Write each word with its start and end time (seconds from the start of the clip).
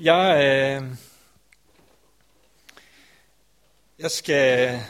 Jeg, 0.00 0.36
øh, 0.36 0.96
jeg 3.98 4.10
skal 4.10 4.80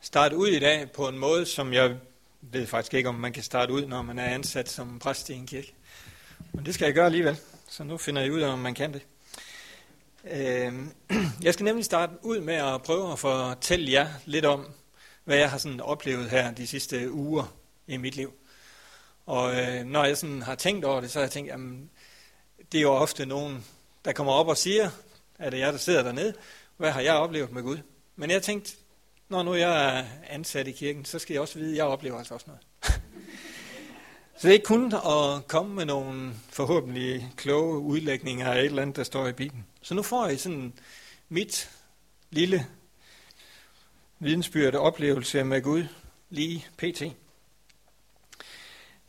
starte 0.00 0.36
ud 0.36 0.48
i 0.48 0.58
dag 0.58 0.92
på 0.92 1.08
en 1.08 1.18
måde, 1.18 1.46
som 1.46 1.72
jeg 1.72 1.96
ved 2.40 2.66
faktisk 2.66 2.94
ikke, 2.94 3.08
om 3.08 3.14
man 3.14 3.32
kan 3.32 3.42
starte 3.42 3.72
ud, 3.72 3.86
når 3.86 4.02
man 4.02 4.18
er 4.18 4.24
ansat 4.24 4.68
som 4.68 4.98
præst 4.98 5.30
i 5.30 5.34
en 5.34 5.46
kirke. 5.46 5.74
Men 6.52 6.66
det 6.66 6.74
skal 6.74 6.84
jeg 6.84 6.94
gøre 6.94 7.06
alligevel, 7.06 7.36
så 7.68 7.84
nu 7.84 7.98
finder 7.98 8.22
jeg 8.22 8.32
ud 8.32 8.40
af, 8.40 8.48
om 8.48 8.58
man 8.58 8.74
kan 8.74 8.92
det. 8.92 9.02
Øh, 10.24 10.72
jeg 11.42 11.54
skal 11.54 11.64
nemlig 11.64 11.84
starte 11.84 12.12
ud 12.22 12.40
med 12.40 12.54
at 12.54 12.82
prøve 12.82 13.12
at 13.12 13.18
fortælle 13.18 13.92
jer 13.92 14.08
lidt 14.24 14.44
om, 14.44 14.66
hvad 15.24 15.36
jeg 15.36 15.50
har 15.50 15.58
sådan 15.58 15.80
oplevet 15.80 16.30
her 16.30 16.50
de 16.50 16.66
sidste 16.66 17.12
uger 17.12 17.54
i 17.86 17.96
mit 17.96 18.16
liv. 18.16 18.32
Og 19.26 19.60
øh, 19.60 19.84
når 19.84 20.04
jeg 20.04 20.16
sådan 20.16 20.42
har 20.42 20.54
tænkt 20.54 20.84
over 20.84 21.00
det, 21.00 21.10
så 21.10 21.18
har 21.18 21.24
jeg 21.24 21.30
tænkt, 21.30 21.50
jamen, 21.50 21.90
det 22.72 22.78
er 22.78 22.82
jo 22.82 22.92
ofte 22.92 23.26
nogen, 23.26 23.64
der 24.04 24.12
kommer 24.12 24.32
op 24.32 24.48
og 24.48 24.56
siger, 24.56 24.90
at 25.38 25.52
det 25.52 25.60
er 25.60 25.64
jeg, 25.64 25.72
der 25.72 25.78
sidder 25.78 26.02
dernede, 26.02 26.34
hvad 26.76 26.90
har 26.90 27.00
jeg 27.00 27.14
oplevet 27.14 27.52
med 27.52 27.62
Gud? 27.62 27.78
Men 28.16 28.30
jeg 28.30 28.42
tænkte, 28.42 28.72
når 29.28 29.42
nu 29.42 29.54
jeg 29.54 29.98
er 29.98 30.04
ansat 30.28 30.68
i 30.68 30.72
kirken, 30.72 31.04
så 31.04 31.18
skal 31.18 31.34
jeg 31.34 31.40
også 31.42 31.58
vide, 31.58 31.70
at 31.70 31.76
jeg 31.76 31.84
oplever 31.84 32.18
altså 32.18 32.34
også 32.34 32.46
noget. 32.46 32.62
så 34.38 34.42
det 34.42 34.48
er 34.48 34.52
ikke 34.52 34.64
kun 34.64 34.92
at 34.92 35.48
komme 35.48 35.74
med 35.74 35.84
nogle 35.84 36.32
forhåbentlig 36.48 37.32
kloge 37.36 37.78
udlægninger 37.78 38.52
af 38.52 38.58
et 38.58 38.64
eller 38.64 38.82
andet, 38.82 38.96
der 38.96 39.04
står 39.04 39.26
i 39.26 39.32
Bibelen. 39.32 39.66
Så 39.82 39.94
nu 39.94 40.02
får 40.02 40.28
I 40.28 40.36
sådan 40.36 40.72
mit 41.28 41.70
lille 42.30 42.66
vidensbyrde 44.18 44.78
oplevelse 44.78 45.44
med 45.44 45.62
Gud 45.62 45.84
lige 46.30 46.66
pt. 46.76 47.02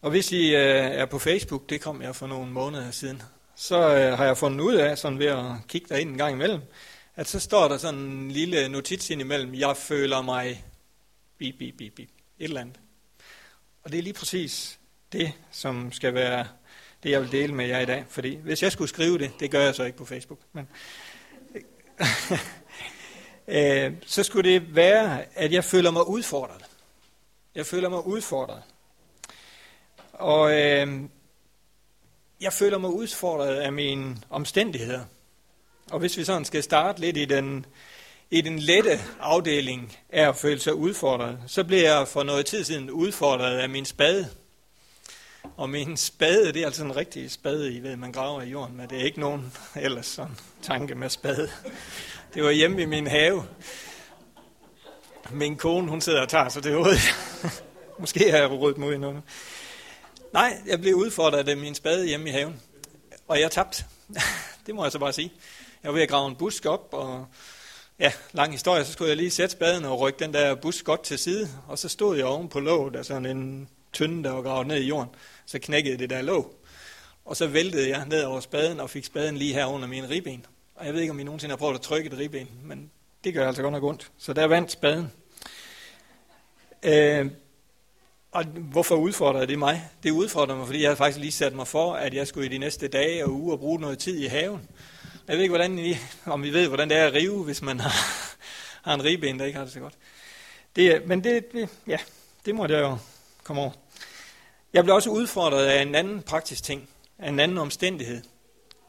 Og 0.02 0.10
hvis 0.10 0.32
I 0.32 0.56
øh, 0.56 0.86
er 0.86 1.06
på 1.06 1.20
Facebook, 1.20 1.70
det 1.70 1.82
kom 1.82 2.02
jeg 2.02 2.16
for 2.16 2.28
nogle 2.28 2.52
måneder 2.52 2.92
siden, 2.92 3.24
så 3.56 3.96
øh, 3.96 4.18
har 4.18 4.26
jeg 4.26 4.38
fundet 4.38 4.60
ud 4.60 4.76
af, 4.76 4.98
sådan 4.98 5.20
ved 5.20 5.28
at 5.28 5.46
kigge 5.68 5.88
derind 5.90 6.10
en 6.10 6.18
gang 6.18 6.34
imellem, 6.34 6.62
at 7.16 7.28
så 7.28 7.40
står 7.40 7.68
der 7.68 7.78
sådan 7.78 8.00
en 8.00 8.32
lille 8.32 8.70
notits 8.70 9.10
ind 9.10 9.22
imellem, 9.22 9.54
jeg 9.54 9.78
føler 9.78 10.22
mig 10.22 10.66
bip, 11.38 11.56
bip, 11.60 11.78
bip, 11.78 11.94
bip, 11.96 12.10
et 12.40 12.44
eller 12.44 12.62
andet. 12.62 12.80
Og 13.84 13.92
det 13.92 13.98
er 13.98 14.04
lige 14.04 14.14
præcis 14.14 14.80
det, 15.12 15.34
som 15.52 15.92
skal 15.92 16.14
være 16.14 16.48
det, 17.04 17.12
jeg 17.12 17.22
vil 17.22 17.32
dele 17.32 17.54
med 17.54 17.68
jer 17.68 17.80
i 17.80 17.86
dag. 17.86 18.06
Fordi 18.10 18.36
hvis 18.36 18.64
jeg 18.64 18.72
skulle 18.72 18.90
skrive 18.90 19.18
det, 19.18 19.32
det 19.40 19.52
gør 19.52 19.62
jeg 19.62 19.76
så 19.76 19.84
ikke 19.84 19.98
på 19.98 20.06
Facebook, 20.06 20.40
men 20.54 20.68
øh, 23.58 23.94
så 24.06 24.24
skulle 24.24 24.54
det 24.54 24.76
være, 24.76 25.38
at 25.38 25.52
jeg 25.52 25.64
føler 25.64 25.92
mig 25.92 26.08
udfordret. 26.08 26.66
Jeg 27.56 27.66
føler 27.66 27.90
mig 27.90 28.08
udfordret. 28.08 28.64
Og 30.14 30.62
øh, 30.62 31.02
jeg 32.42 32.54
føler 32.54 32.78
mig 32.78 32.90
udfordret 32.90 33.56
af 33.56 33.74
mine 33.74 34.18
omstændigheder. 34.30 35.02
Og 35.92 36.00
hvis 36.00 36.18
vi 36.18 36.24
sådan 36.24 36.46
skal 36.46 36.64
starte 36.64 37.00
lidt 37.00 37.18
i 37.18 37.26
den, 37.26 37.66
i 38.32 38.42
den 38.42 38.60
lette 38.60 39.00
afdeling 39.20 39.98
af 40.10 40.30
at 40.30 40.36
føle 40.36 40.60
sig 40.60 40.76
udfordret, 40.76 41.40
så 41.48 41.64
blev 41.64 41.80
jeg 41.80 42.08
for 42.08 42.24
noget 42.24 42.46
tid 42.46 42.64
siden 42.64 42.92
udfordret 42.92 43.58
af 43.58 43.70
min 43.70 43.86
spade. 43.86 44.30
Og 45.58 45.70
min 45.70 45.98
spade, 45.98 46.54
det 46.54 46.62
er 46.62 46.66
altså 46.66 46.84
en 46.84 46.96
rigtig 46.96 47.32
spade, 47.32 47.74
I 47.74 47.84
ved, 47.84 47.96
man 47.96 48.12
graver 48.12 48.42
i 48.42 48.50
jorden, 48.50 48.78
men 48.78 48.90
det 48.90 49.00
er 49.00 49.04
ikke 49.04 49.20
nogen 49.20 49.54
ellers 49.76 50.06
sådan 50.06 50.38
tanke 50.62 50.96
med 50.96 51.10
spade. 51.10 51.50
Det 52.34 52.44
var 52.44 52.52
hjemme 52.52 52.82
i 52.82 52.86
min 52.86 53.08
have. 53.08 53.44
Min 55.32 55.56
kone, 55.56 55.90
hun 55.90 56.02
sidder 56.02 56.22
og 56.22 56.30
tager 56.30 56.50
sig 56.50 56.64
det 56.64 56.76
ud. 56.76 56.98
Måske 58.00 58.32
har 58.32 58.38
jeg 58.38 58.52
rødt 58.52 58.78
mod 58.78 58.98
noget. 58.98 59.22
Nej, 60.34 60.62
jeg 60.68 60.82
blev 60.82 60.96
udfordret 60.96 61.50
af 61.50 61.58
min 61.58 61.76
spade 61.76 62.08
hjemme 62.08 62.30
i 62.30 62.32
haven. 62.32 62.62
Og 63.28 63.40
jeg 63.40 63.52
tabte. 63.52 63.86
det 64.66 64.76
må 64.76 64.84
jeg 64.84 64.92
så 64.92 65.00
bare 65.00 65.14
sige. 65.14 65.32
Jeg 65.84 65.90
var 65.90 65.94
ved 65.94 66.02
at 66.02 66.10
grave 66.10 66.30
en 66.30 66.36
busk 66.36 66.66
op, 66.66 66.90
og 66.92 67.26
ja, 68.00 68.12
lang 68.32 68.52
historie, 68.52 68.86
så 68.86 68.92
skulle 68.92 69.10
jeg 69.10 69.18
lige 69.18 69.32
sætte 69.32 69.52
spaden 69.52 69.86
og 69.86 70.00
rykke 70.00 70.20
den 70.20 70.34
der 70.34 70.56
busk 70.56 70.86
godt 70.86 71.04
til 71.04 71.20
side. 71.20 71.50
Og 71.68 71.80
så 71.80 71.90
stod 71.90 72.18
jeg 72.18 72.26
oven 72.26 72.50
på 72.50 72.60
låget 72.60 72.96
af 72.96 73.06
sådan 73.06 73.26
en 73.26 73.70
tynde, 73.94 74.24
der 74.24 74.32
var 74.32 74.42
gravet 74.42 74.68
ned 74.68 74.82
i 74.82 74.88
jorden. 74.88 75.10
Så 75.46 75.60
knækkede 75.60 75.98
det 75.98 76.10
der 76.10 76.22
låg. 76.22 76.56
Og 77.26 77.38
så 77.38 77.48
væltede 77.48 77.90
jeg 77.90 78.06
ned 78.08 78.24
over 78.24 78.40
spaden 78.40 78.80
og 78.80 78.90
fik 78.90 79.06
spaden 79.06 79.38
lige 79.38 79.54
her 79.54 79.66
under 79.66 79.88
mine 79.88 80.10
ribben. 80.10 80.46
Og 80.76 80.86
jeg 80.86 80.94
ved 80.94 81.02
ikke, 81.02 81.12
om 81.12 81.20
I 81.20 81.24
nogensinde 81.24 81.52
har 81.52 81.58
prøvet 81.58 81.76
at 81.76 81.82
trykke 81.82 82.08
et 82.08 82.18
ribben, 82.18 82.50
men 82.64 82.92
det 83.24 83.34
gør 83.34 83.48
altså 83.48 83.62
godt 83.62 83.72
nok 83.72 83.84
ondt. 83.84 84.12
Så 84.18 84.34
der 84.34 84.46
vandt 84.46 84.72
spaden. 84.72 85.12
Øh, 86.84 87.32
og 88.32 88.44
hvorfor 88.44 88.96
udfordrer 88.96 89.46
det 89.46 89.60
mig? 89.60 89.90
Det 90.04 90.12
udfordrer 90.12 90.56
mig, 90.56 90.66
fordi 90.66 90.82
jeg 90.82 90.90
har 90.90 90.96
faktisk 90.96 91.20
lige 91.20 91.32
sat 91.32 91.54
mig 91.54 91.68
for, 91.68 91.94
at 91.94 92.14
jeg 92.14 92.28
skulle 92.28 92.46
i 92.46 92.50
de 92.50 92.58
næste 92.58 92.88
dage 92.88 93.26
og 93.26 93.32
uger 93.32 93.58
bruge 93.58 93.80
noget 93.80 94.00
tid 94.00 94.20
i 94.20 94.26
haven. 94.26 94.68
Jeg 95.28 95.36
ved 95.36 95.44
ikke, 95.44 95.52
hvordan 95.52 95.80
I, 95.80 95.98
om 96.26 96.44
I 96.44 96.50
ved, 96.50 96.68
hvordan 96.68 96.90
det 96.90 96.98
er 96.98 97.08
at 97.08 97.14
rive, 97.14 97.44
hvis 97.44 97.62
man 97.62 97.80
har, 97.80 97.94
har 98.90 98.94
en 98.94 99.04
ribben, 99.04 99.40
der 99.40 99.46
ikke 99.46 99.58
har 99.58 99.66
det 99.66 99.74
så 99.74 99.80
godt. 99.80 99.94
Det, 100.76 101.08
men 101.08 101.24
det, 101.24 101.52
det, 101.52 101.70
ja, 101.88 101.98
det 102.46 102.56
må 102.56 102.68
jeg 102.68 102.82
jo 102.82 102.98
komme 103.44 103.62
over. 103.62 103.72
Jeg 104.74 104.84
blev 104.84 104.96
også 104.96 105.10
udfordret 105.10 105.66
af 105.66 105.82
en 105.82 105.96
anden 105.96 106.22
praktisk 106.22 106.64
ting, 106.64 106.90
af 107.20 107.30
en 107.30 107.40
anden 107.40 107.58
omstændighed. 107.58 108.22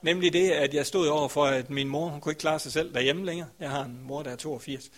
Nemlig 0.02 0.32
det, 0.32 0.50
at 0.50 0.74
jeg 0.74 0.86
stod 0.86 1.06
over 1.06 1.28
for, 1.28 1.44
at 1.44 1.70
min 1.70 1.88
mor 1.88 2.08
hun 2.08 2.20
kunne 2.20 2.32
ikke 2.32 2.40
klare 2.40 2.58
sig 2.58 2.72
selv 2.72 2.94
derhjemme 2.94 3.26
længere. 3.26 3.48
Jeg 3.60 3.70
har 3.70 3.84
en 3.84 4.00
mor, 4.02 4.22
der 4.22 4.30
er 4.30 4.36
82. 4.36 4.90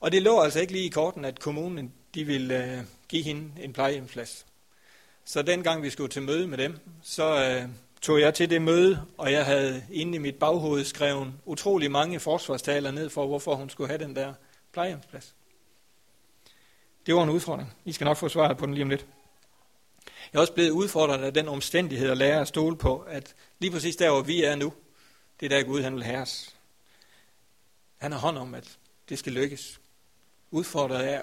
Og 0.00 0.12
det 0.12 0.22
lå 0.22 0.40
altså 0.40 0.60
ikke 0.60 0.72
lige 0.72 0.84
i 0.84 0.88
korten, 0.88 1.24
at 1.24 1.40
kommunen 1.40 1.92
de 2.16 2.24
ville 2.24 2.64
øh, 2.64 2.84
give 3.08 3.22
hende 3.22 3.62
en 3.62 3.72
plejehjemsplads. 3.72 4.46
Så 5.24 5.42
dengang 5.42 5.82
vi 5.82 5.90
skulle 5.90 6.10
til 6.10 6.22
møde 6.22 6.46
med 6.46 6.58
dem, 6.58 6.78
så 7.02 7.44
øh, 7.44 7.68
tog 8.00 8.20
jeg 8.20 8.34
til 8.34 8.50
det 8.50 8.62
møde, 8.62 9.04
og 9.18 9.32
jeg 9.32 9.44
havde 9.44 9.86
inde 9.90 10.14
i 10.14 10.18
mit 10.18 10.34
baghoved 10.34 10.84
skrevet 10.84 11.32
utrolig 11.44 11.90
mange 11.90 12.20
forsvarstaler 12.20 12.90
ned 12.90 13.10
for, 13.10 13.26
hvorfor 13.26 13.54
hun 13.54 13.70
skulle 13.70 13.88
have 13.88 14.04
den 14.04 14.16
der 14.16 14.34
plejehjemsplads. 14.72 15.34
Det 17.06 17.14
var 17.14 17.22
en 17.22 17.30
udfordring. 17.30 17.74
I 17.84 17.92
skal 17.92 18.04
nok 18.04 18.16
få 18.16 18.28
svaret 18.28 18.56
på 18.56 18.66
den 18.66 18.74
lige 18.74 18.84
om 18.84 18.90
lidt. 18.90 19.06
Jeg 20.32 20.38
er 20.38 20.40
også 20.40 20.52
blevet 20.52 20.70
udfordret 20.70 21.24
af 21.24 21.34
den 21.34 21.48
omstændighed 21.48 22.10
at 22.10 22.16
lære 22.16 22.40
at 22.40 22.48
stole 22.48 22.76
på, 22.76 22.98
at 22.98 23.34
lige 23.58 23.70
præcis 23.70 23.96
der, 23.96 24.10
hvor 24.10 24.22
vi 24.22 24.44
er 24.44 24.54
nu, 24.54 24.72
det 25.40 25.52
er 25.52 25.56
der 25.58 25.66
Gud, 25.66 25.82
han 25.82 25.94
vil 25.94 26.04
have 26.04 26.18
os. 26.18 26.56
Han 27.96 28.12
har 28.12 28.18
hånd 28.18 28.38
om, 28.38 28.54
at 28.54 28.78
det 29.08 29.18
skal 29.18 29.32
lykkes. 29.32 29.80
Udfordret 30.50 31.02
af 31.02 31.22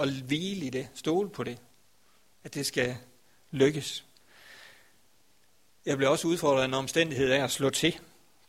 og 0.00 0.08
hvile 0.10 0.66
i 0.66 0.70
det, 0.70 0.88
stole 0.94 1.30
på 1.30 1.44
det, 1.44 1.58
at 2.44 2.54
det 2.54 2.66
skal 2.66 2.96
lykkes. 3.50 4.04
Jeg 5.86 5.96
blev 5.96 6.10
også 6.10 6.28
udfordret 6.28 6.62
af 6.62 6.64
en 6.64 6.74
omstændighed 6.74 7.30
af 7.30 7.44
at 7.44 7.50
slå 7.50 7.70
til. 7.70 7.98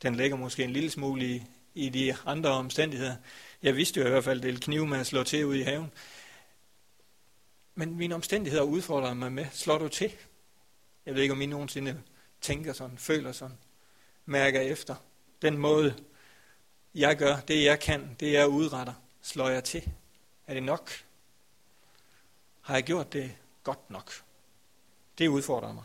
Den 0.01 0.15
ligger 0.15 0.37
måske 0.37 0.63
en 0.63 0.73
lille 0.73 0.89
smule 0.89 1.25
i, 1.25 1.43
i 1.75 1.89
de 1.89 2.15
andre 2.25 2.49
omstændigheder. 2.49 3.15
Jeg 3.63 3.75
vidste 3.75 3.99
jo 3.99 4.05
i 4.05 4.09
hvert 4.09 4.23
fald, 4.23 4.39
at 4.39 4.43
det 4.43 4.47
ville 4.47 4.61
knive 4.61 4.87
med 4.87 4.99
at 4.99 5.07
slå 5.07 5.23
til 5.23 5.45
ude 5.45 5.59
i 5.59 5.63
haven. 5.63 5.91
Men 7.75 7.97
mine 7.97 8.15
omstændigheder 8.15 8.63
udfordrer 8.63 9.13
mig 9.13 9.31
med, 9.31 9.45
slår 9.51 9.77
du 9.77 9.87
til? 9.87 10.11
Jeg 11.05 11.15
ved 11.15 11.21
ikke, 11.21 11.33
om 11.33 11.41
I 11.41 11.45
nogensinde 11.45 12.01
tænker 12.41 12.73
sådan, 12.73 12.97
føler 12.97 13.31
sådan, 13.31 13.57
mærker 14.25 14.61
efter. 14.61 14.95
Den 15.41 15.57
måde, 15.57 15.95
jeg 16.95 17.17
gør, 17.17 17.39
det 17.39 17.63
jeg 17.63 17.79
kan, 17.79 18.15
det 18.19 18.33
jeg 18.33 18.47
udretter, 18.47 18.93
slår 19.21 19.49
jeg 19.49 19.63
til. 19.63 19.89
Er 20.47 20.53
det 20.53 20.63
nok? 20.63 20.91
Har 22.61 22.73
jeg 22.73 22.83
gjort 22.83 23.13
det 23.13 23.31
godt 23.63 23.89
nok? 23.89 24.11
Det 25.17 25.27
udfordrer 25.27 25.73
mig. 25.73 25.83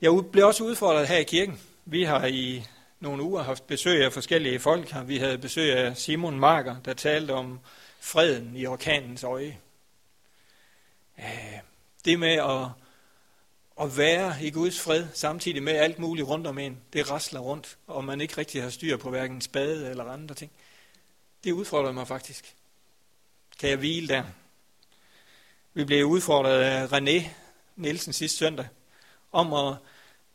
Jeg 0.00 0.24
blev 0.32 0.46
også 0.46 0.64
udfordret 0.64 1.08
her 1.08 1.18
i 1.18 1.22
kirken. 1.22 1.60
Vi 1.84 2.02
har 2.02 2.26
i 2.26 2.66
nogle 3.00 3.22
uger 3.22 3.42
haft 3.42 3.66
besøg 3.66 4.04
af 4.04 4.12
forskellige 4.12 4.60
folk 4.60 4.90
her. 4.90 5.02
Vi 5.02 5.18
havde 5.18 5.38
besøg 5.38 5.72
af 5.72 5.96
Simon 5.96 6.40
Marker, 6.40 6.76
der 6.84 6.94
talte 6.94 7.32
om 7.32 7.60
freden 8.00 8.56
i 8.56 8.66
orkanens 8.66 9.24
øje. 9.24 9.58
Øh, 11.18 11.58
det 12.04 12.18
med 12.18 12.32
at, 12.32 12.68
at 13.80 13.96
være 13.96 14.34
i 14.42 14.50
Guds 14.50 14.80
fred, 14.80 15.06
samtidig 15.14 15.62
med 15.62 15.72
alt 15.72 15.98
muligt 15.98 16.28
rundt 16.28 16.46
om 16.46 16.58
en, 16.58 16.80
det 16.92 17.10
rasler 17.10 17.40
rundt, 17.40 17.78
og 17.86 18.04
man 18.04 18.20
ikke 18.20 18.38
rigtig 18.38 18.62
har 18.62 18.70
styr 18.70 18.96
på 18.96 19.10
hverken 19.10 19.40
spade 19.40 19.90
eller 19.90 20.04
andre 20.04 20.34
ting. 20.34 20.50
Det 21.44 21.52
udfordrer 21.52 21.92
mig 21.92 22.08
faktisk. 22.08 22.54
Kan 23.60 23.70
jeg 23.70 23.78
hvile 23.78 24.08
der? 24.08 24.24
Vi 25.74 25.84
blev 25.84 26.06
udfordret 26.06 26.60
af 26.60 26.86
René 26.86 27.28
Nielsen 27.76 28.12
sidste 28.12 28.38
søndag, 28.38 28.68
om 29.32 29.52
at 29.52 29.76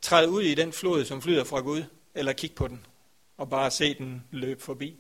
træde 0.02 0.30
ud 0.30 0.42
i 0.44 0.56
den 0.56 0.74
flod, 0.74 1.06
som 1.06 1.22
flyder 1.22 1.44
fra 1.44 1.60
Gud, 1.60 1.84
eller 2.16 2.34
kigge 2.34 2.56
på 2.56 2.68
den, 2.68 2.86
og 3.38 3.50
bare 3.50 3.72
se 3.72 3.94
den 3.94 4.24
løbe 4.32 4.62
forbi. 4.62 5.00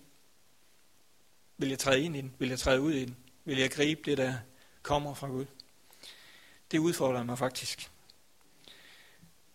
Vil 1.58 1.70
jeg 1.70 1.80
træde 1.80 2.02
ind 2.02 2.16
i 2.16 2.22
den? 2.22 2.34
Vil 2.40 2.50
jeg 2.50 2.60
træde 2.60 2.82
ud 2.82 2.94
i 2.94 3.06
den? 3.06 3.18
Vil 3.46 3.58
jeg 3.58 3.72
gribe 3.72 4.02
det, 4.06 4.18
der 4.18 4.34
kommer 4.82 5.14
fra 5.14 5.28
Gud? 5.28 5.46
Det 6.72 6.80
udfordrer 6.80 7.24
mig 7.24 7.38
faktisk. 7.38 7.92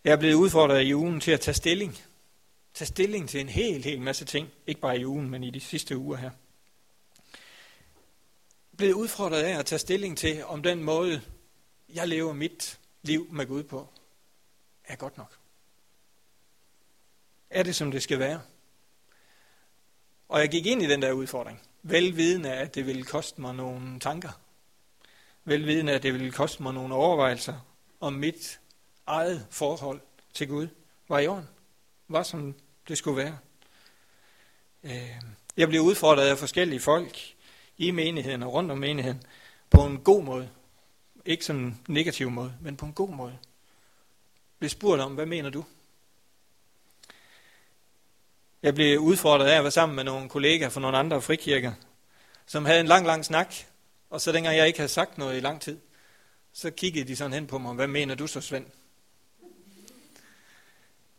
Jeg 0.03 0.11
er 0.11 0.17
blevet 0.17 0.33
udfordret 0.33 0.83
i 0.83 0.95
ugen 0.95 1.19
til 1.19 1.31
at 1.31 1.41
tage 1.41 1.55
stilling. 1.55 1.97
Tage 2.73 2.87
stilling 2.87 3.29
til 3.29 3.39
en 3.41 3.49
hel, 3.49 3.83
hel 3.83 4.01
masse 4.01 4.25
ting. 4.25 4.49
Ikke 4.67 4.81
bare 4.81 4.99
i 4.99 5.05
ugen, 5.05 5.29
men 5.29 5.43
i 5.43 5.49
de 5.49 5.59
sidste 5.59 5.97
uger 5.97 6.17
her. 6.17 6.31
Blevet 8.81 8.93
udfordret 8.93 9.43
af 9.43 9.59
at 9.59 9.65
tage 9.65 9.79
stilling 9.79 10.17
til, 10.17 10.45
om 10.45 10.63
den 10.63 10.83
måde, 10.83 11.21
jeg 11.93 12.07
lever 12.07 12.33
mit 12.33 12.79
liv 13.01 13.27
med 13.31 13.45
Gud 13.45 13.63
på, 13.63 13.87
er 14.85 14.95
godt 14.95 15.17
nok. 15.17 15.37
Er 17.49 17.63
det, 17.63 17.75
som 17.75 17.91
det 17.91 18.03
skal 18.03 18.19
være? 18.19 18.41
Og 20.29 20.39
jeg 20.39 20.49
gik 20.49 20.65
ind 20.65 20.81
i 20.81 20.87
den 20.87 21.01
der 21.01 21.11
udfordring, 21.11 21.61
velvidende, 21.81 22.53
at 22.53 22.75
det 22.75 22.85
ville 22.85 23.03
koste 23.03 23.41
mig 23.41 23.55
nogle 23.55 23.99
tanker. 23.99 24.39
Velvidende, 25.43 25.93
at 25.93 26.03
det 26.03 26.13
ville 26.13 26.31
koste 26.31 26.63
mig 26.63 26.73
nogle 26.73 26.95
overvejelser 26.95 27.65
om 27.99 28.13
mit 28.13 28.59
eget 29.07 29.47
forhold 29.49 30.01
til 30.33 30.47
Gud 30.47 30.67
var 31.07 31.19
i 31.19 31.27
orden. 31.27 31.47
Var 32.07 32.23
som 32.23 32.55
det 32.87 32.97
skulle 32.97 33.17
være. 33.17 33.37
Øh, 34.83 35.21
jeg 35.57 35.67
blev 35.67 35.81
udfordret 35.81 36.27
af 36.27 36.37
forskellige 36.37 36.79
folk 36.79 37.35
i 37.81 37.91
menigheden 37.91 38.43
og 38.43 38.53
rundt 38.53 38.71
om 38.71 38.77
menigheden 38.77 39.23
på 39.69 39.85
en 39.85 39.97
god 39.97 40.23
måde. 40.23 40.49
Ikke 41.25 41.45
sådan 41.45 41.61
en 41.61 41.81
negativ 41.87 42.29
måde, 42.29 42.53
men 42.61 42.77
på 42.77 42.85
en 42.85 42.93
god 42.93 43.09
måde. 43.09 43.37
Blev 44.59 44.69
spurgt 44.69 45.01
om, 45.01 45.13
hvad 45.13 45.25
mener 45.25 45.49
du? 45.49 45.65
Jeg 48.63 48.75
blev 48.75 48.99
udfordret 48.99 49.47
af 49.47 49.57
at 49.57 49.63
være 49.63 49.71
sammen 49.71 49.95
med 49.95 50.03
nogle 50.03 50.29
kollegaer 50.29 50.69
fra 50.69 50.81
nogle 50.81 50.97
andre 50.97 51.21
frikirker, 51.21 51.73
som 52.45 52.65
havde 52.65 52.79
en 52.79 52.87
lang, 52.87 53.05
lang 53.05 53.25
snak, 53.25 53.55
og 54.09 54.21
så 54.21 54.31
dengang 54.31 54.57
jeg 54.57 54.67
ikke 54.67 54.79
havde 54.79 54.91
sagt 54.91 55.17
noget 55.17 55.37
i 55.37 55.39
lang 55.39 55.61
tid, 55.61 55.79
så 56.53 56.71
kiggede 56.71 57.07
de 57.07 57.15
sådan 57.15 57.33
hen 57.33 57.47
på 57.47 57.57
mig, 57.57 57.73
hvad 57.73 57.87
mener 57.87 58.15
du 58.15 58.27
så, 58.27 58.41
Svend? 58.41 58.65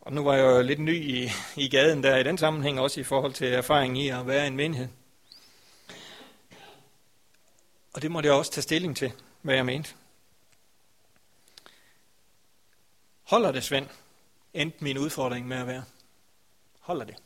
Og 0.01 0.13
nu 0.13 0.25
var 0.25 0.35
jeg 0.35 0.45
jo 0.45 0.63
lidt 0.63 0.79
ny 0.79 0.95
i, 0.95 1.31
i 1.57 1.69
gaden 1.69 2.03
der 2.03 2.17
i 2.17 2.23
den 2.23 2.39
sammenhæng, 2.39 2.81
også 2.81 3.01
i 3.01 3.05
forhold 3.05 3.33
til 3.33 3.47
erfaring 3.47 3.99
i 3.99 4.09
at 4.09 4.27
være 4.27 4.47
en 4.47 4.57
menighed. 4.57 4.89
Og 7.93 8.03
det 8.03 8.11
måtte 8.11 8.27
jeg 8.27 8.37
også 8.37 8.53
tage 8.53 8.63
stilling 8.63 8.97
til, 8.97 9.13
hvad 9.43 9.55
jeg 9.55 9.67
mente. 9.67 9.95
Holder 13.23 13.53
det, 13.53 13.65
Svend? 13.65 13.87
Endte 14.55 14.85
min 14.85 14.99
udfordring 14.99 15.49
med 15.49 15.57
at 15.57 15.67
være. 15.67 15.85
Holder 16.81 17.05
det? 17.05 17.17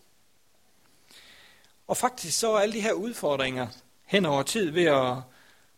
Og 1.87 1.97
faktisk 1.97 2.39
så 2.39 2.53
er 2.53 2.59
alle 2.59 2.75
de 2.75 2.81
her 2.81 2.93
udfordringer 2.93 3.69
hen 4.05 4.27
over 4.27 4.43
tid 4.43 4.71
ved 4.71 4.85
at 4.85 5.17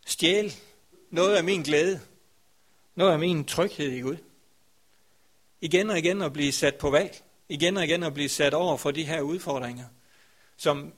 stjæle 0.05 0.51
noget 1.09 1.35
af 1.35 1.43
min 1.43 1.63
glæde, 1.63 2.01
noget 2.95 3.11
af 3.11 3.19
min 3.19 3.45
tryghed 3.45 3.91
i 3.91 3.99
Gud. 3.99 4.17
Igen 5.61 5.89
og 5.89 5.97
igen 5.97 6.21
at 6.21 6.33
blive 6.33 6.51
sat 6.51 6.75
på 6.75 6.89
valg. 6.89 7.23
Igen 7.49 7.77
og 7.77 7.83
igen 7.83 8.03
at 8.03 8.13
blive 8.13 8.29
sat 8.29 8.53
over 8.53 8.77
for 8.77 8.91
de 8.91 9.03
her 9.03 9.21
udfordringer, 9.21 9.85
som 10.57 10.93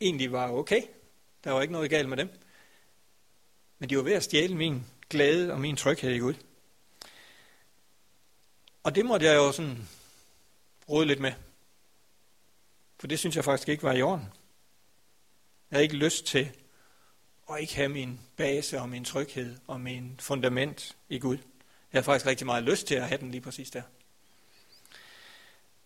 egentlig 0.00 0.32
var 0.32 0.50
okay. 0.50 0.82
Der 1.44 1.50
var 1.50 1.62
ikke 1.62 1.72
noget 1.72 1.90
galt 1.90 2.08
med 2.08 2.16
dem. 2.16 2.41
Men 3.82 3.90
de 3.90 3.96
var 3.96 4.02
ved 4.02 4.12
at 4.12 4.22
stjæle 4.22 4.54
min 4.54 4.84
glæde 5.10 5.52
og 5.52 5.60
min 5.60 5.76
tryghed 5.76 6.10
i 6.10 6.18
Gud. 6.18 6.34
Og 8.82 8.94
det 8.94 9.06
måtte 9.06 9.26
jeg 9.26 9.36
jo 9.36 9.52
sådan 9.52 9.88
råde 10.88 11.06
lidt 11.06 11.20
med. 11.20 11.32
For 12.98 13.06
det 13.06 13.18
synes 13.18 13.36
jeg 13.36 13.44
faktisk 13.44 13.68
ikke 13.68 13.82
var 13.82 13.92
i 13.92 14.02
orden. 14.02 14.24
Jeg 15.70 15.76
havde 15.76 15.82
ikke 15.82 15.96
lyst 15.96 16.26
til 16.26 16.50
at 17.50 17.60
ikke 17.60 17.74
have 17.74 17.88
min 17.88 18.20
base 18.36 18.80
og 18.80 18.88
min 18.88 19.04
tryghed 19.04 19.56
og 19.66 19.80
min 19.80 20.16
fundament 20.20 20.96
i 21.08 21.18
Gud. 21.18 21.36
Jeg 21.36 21.44
havde 21.90 22.04
faktisk 22.04 22.26
rigtig 22.26 22.46
meget 22.46 22.64
lyst 22.64 22.86
til 22.86 22.94
at 22.94 23.08
have 23.08 23.18
den 23.18 23.30
lige 23.30 23.40
præcis 23.40 23.70
der. 23.70 23.82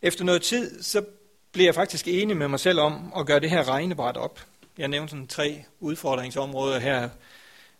Efter 0.02 0.24
noget 0.24 0.42
tid, 0.42 0.82
så 0.82 1.06
blev 1.52 1.64
jeg 1.64 1.74
faktisk 1.74 2.08
enig 2.08 2.36
med 2.36 2.48
mig 2.48 2.60
selv 2.60 2.80
om 2.80 3.12
at 3.16 3.26
gøre 3.26 3.40
det 3.40 3.50
her 3.50 3.68
regnebræt 3.68 4.16
op. 4.16 4.46
Jeg 4.78 4.88
nævnte 4.88 5.10
sådan 5.10 5.26
tre 5.26 5.64
udfordringsområder 5.80 6.78
her. 6.78 7.10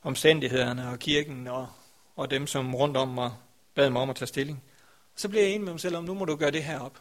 Omstændighederne 0.06 0.88
og 0.88 0.98
kirken 0.98 1.46
og, 1.46 1.68
og 2.16 2.30
dem, 2.30 2.46
som 2.46 2.74
rundt 2.74 2.96
om 2.96 3.08
mig 3.08 3.32
bad 3.74 3.90
mig 3.90 4.02
om 4.02 4.10
at 4.10 4.16
tage 4.16 4.26
stilling. 4.26 4.62
Så 5.16 5.28
blev 5.28 5.40
jeg 5.42 5.50
enig 5.50 5.64
med 5.64 5.72
mig 5.72 5.80
selv 5.80 5.96
om, 5.96 6.04
nu 6.04 6.14
må 6.14 6.24
du 6.24 6.36
gøre 6.36 6.50
det 6.50 6.64
her 6.64 6.80
op. 6.80 7.00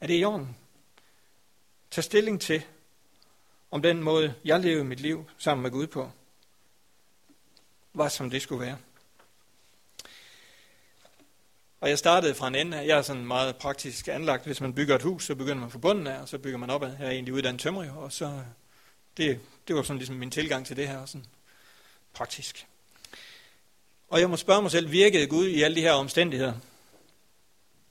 Er 0.00 0.06
det 0.06 0.20
i 0.20 0.24
orden? 0.24 0.56
Tag 1.90 2.04
stilling 2.04 2.40
til, 2.40 2.62
om 3.70 3.82
den 3.82 4.02
måde, 4.02 4.34
jeg 4.44 4.60
levede 4.60 4.84
mit 4.84 5.00
liv 5.00 5.30
sammen 5.38 5.62
med 5.62 5.70
Gud 5.70 5.86
på, 5.86 6.10
var 7.94 8.08
som 8.08 8.30
det 8.30 8.42
skulle 8.42 8.66
være. 8.66 8.78
Og 11.80 11.88
jeg 11.88 11.98
startede 11.98 12.34
fra 12.34 12.48
en 12.48 12.54
ende 12.54 12.80
af. 12.80 12.86
Jeg 12.86 12.98
er 12.98 13.02
sådan 13.02 13.26
meget 13.26 13.56
praktisk 13.56 14.08
anlagt. 14.08 14.44
Hvis 14.44 14.60
man 14.60 14.74
bygger 14.74 14.94
et 14.94 15.02
hus, 15.02 15.24
så 15.24 15.34
begynder 15.34 15.60
man 15.60 15.70
fra 15.70 15.78
bunden 15.78 16.06
af, 16.06 16.20
og 16.20 16.28
så 16.28 16.38
bygger 16.38 16.58
man 16.58 16.70
op 16.70 16.82
af. 16.82 16.98
Jeg 16.98 17.06
er 17.06 17.10
egentlig 17.10 17.34
uddannet 17.34 17.60
tømrer, 17.60 17.92
og 17.92 18.12
så 18.12 18.44
det, 19.16 19.40
det 19.68 19.76
var 19.76 19.82
sådan 19.82 19.98
ligesom 19.98 20.16
min 20.16 20.30
tilgang 20.30 20.66
til 20.66 20.76
det 20.76 20.88
her, 20.88 21.06
sådan 21.06 21.26
praktisk. 22.12 22.66
Og 24.08 24.20
jeg 24.20 24.30
må 24.30 24.36
spørge 24.36 24.62
mig 24.62 24.70
selv, 24.70 24.90
virkede 24.90 25.26
Gud 25.26 25.46
i 25.46 25.62
alle 25.62 25.76
de 25.76 25.80
her 25.80 25.92
omstændigheder? 25.92 26.54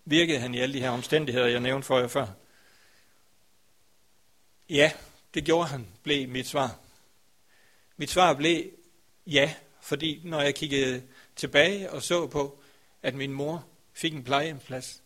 Virkede 0.05 0.39
han 0.39 0.55
i 0.55 0.59
alle 0.59 0.73
de 0.73 0.79
her 0.79 0.89
omstændigheder, 0.89 1.47
jeg 1.47 1.59
nævnte 1.59 1.85
for 1.85 1.99
jer 1.99 2.07
før? 2.07 2.27
Ja, 4.69 4.91
det 5.33 5.45
gjorde 5.45 5.67
han, 5.67 5.87
blev 6.03 6.29
mit 6.29 6.47
svar. 6.47 6.79
Mit 7.97 8.09
svar 8.09 8.33
blev 8.33 8.63
ja, 9.27 9.53
fordi 9.81 10.21
når 10.23 10.41
jeg 10.41 10.55
kiggede 10.55 11.03
tilbage 11.35 11.91
og 11.91 12.03
så 12.03 12.27
på, 12.27 12.59
at 13.03 13.15
min 13.15 13.33
mor 13.33 13.65
fik 13.93 14.13
en 14.13 14.23
plejehjemsplads, 14.23 15.01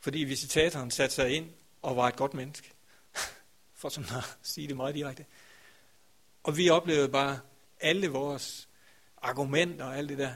fordi 0.00 0.18
visitatoren 0.18 0.90
satte 0.90 1.14
sig 1.14 1.30
ind 1.30 1.50
og 1.82 1.96
var 1.96 2.08
et 2.08 2.16
godt 2.16 2.34
menneske. 2.34 2.70
For 3.86 3.90
som 3.90 4.04
at 4.18 4.38
sige 4.42 4.68
det 4.68 4.76
meget 4.76 4.94
direkte. 4.94 5.26
Og 6.42 6.56
vi 6.56 6.70
oplevede 6.70 7.08
bare 7.08 7.40
alle 7.80 8.08
vores 8.08 8.68
argumenter 9.16 9.84
og 9.84 9.98
alt 9.98 10.08
det 10.08 10.18
der, 10.18 10.34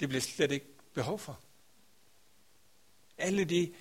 det 0.00 0.08
blev 0.08 0.20
slet 0.20 0.52
ikke 0.52 0.66
behov 0.94 1.18
for. 1.18 1.40
Alle 3.18 3.44
de 3.44 3.72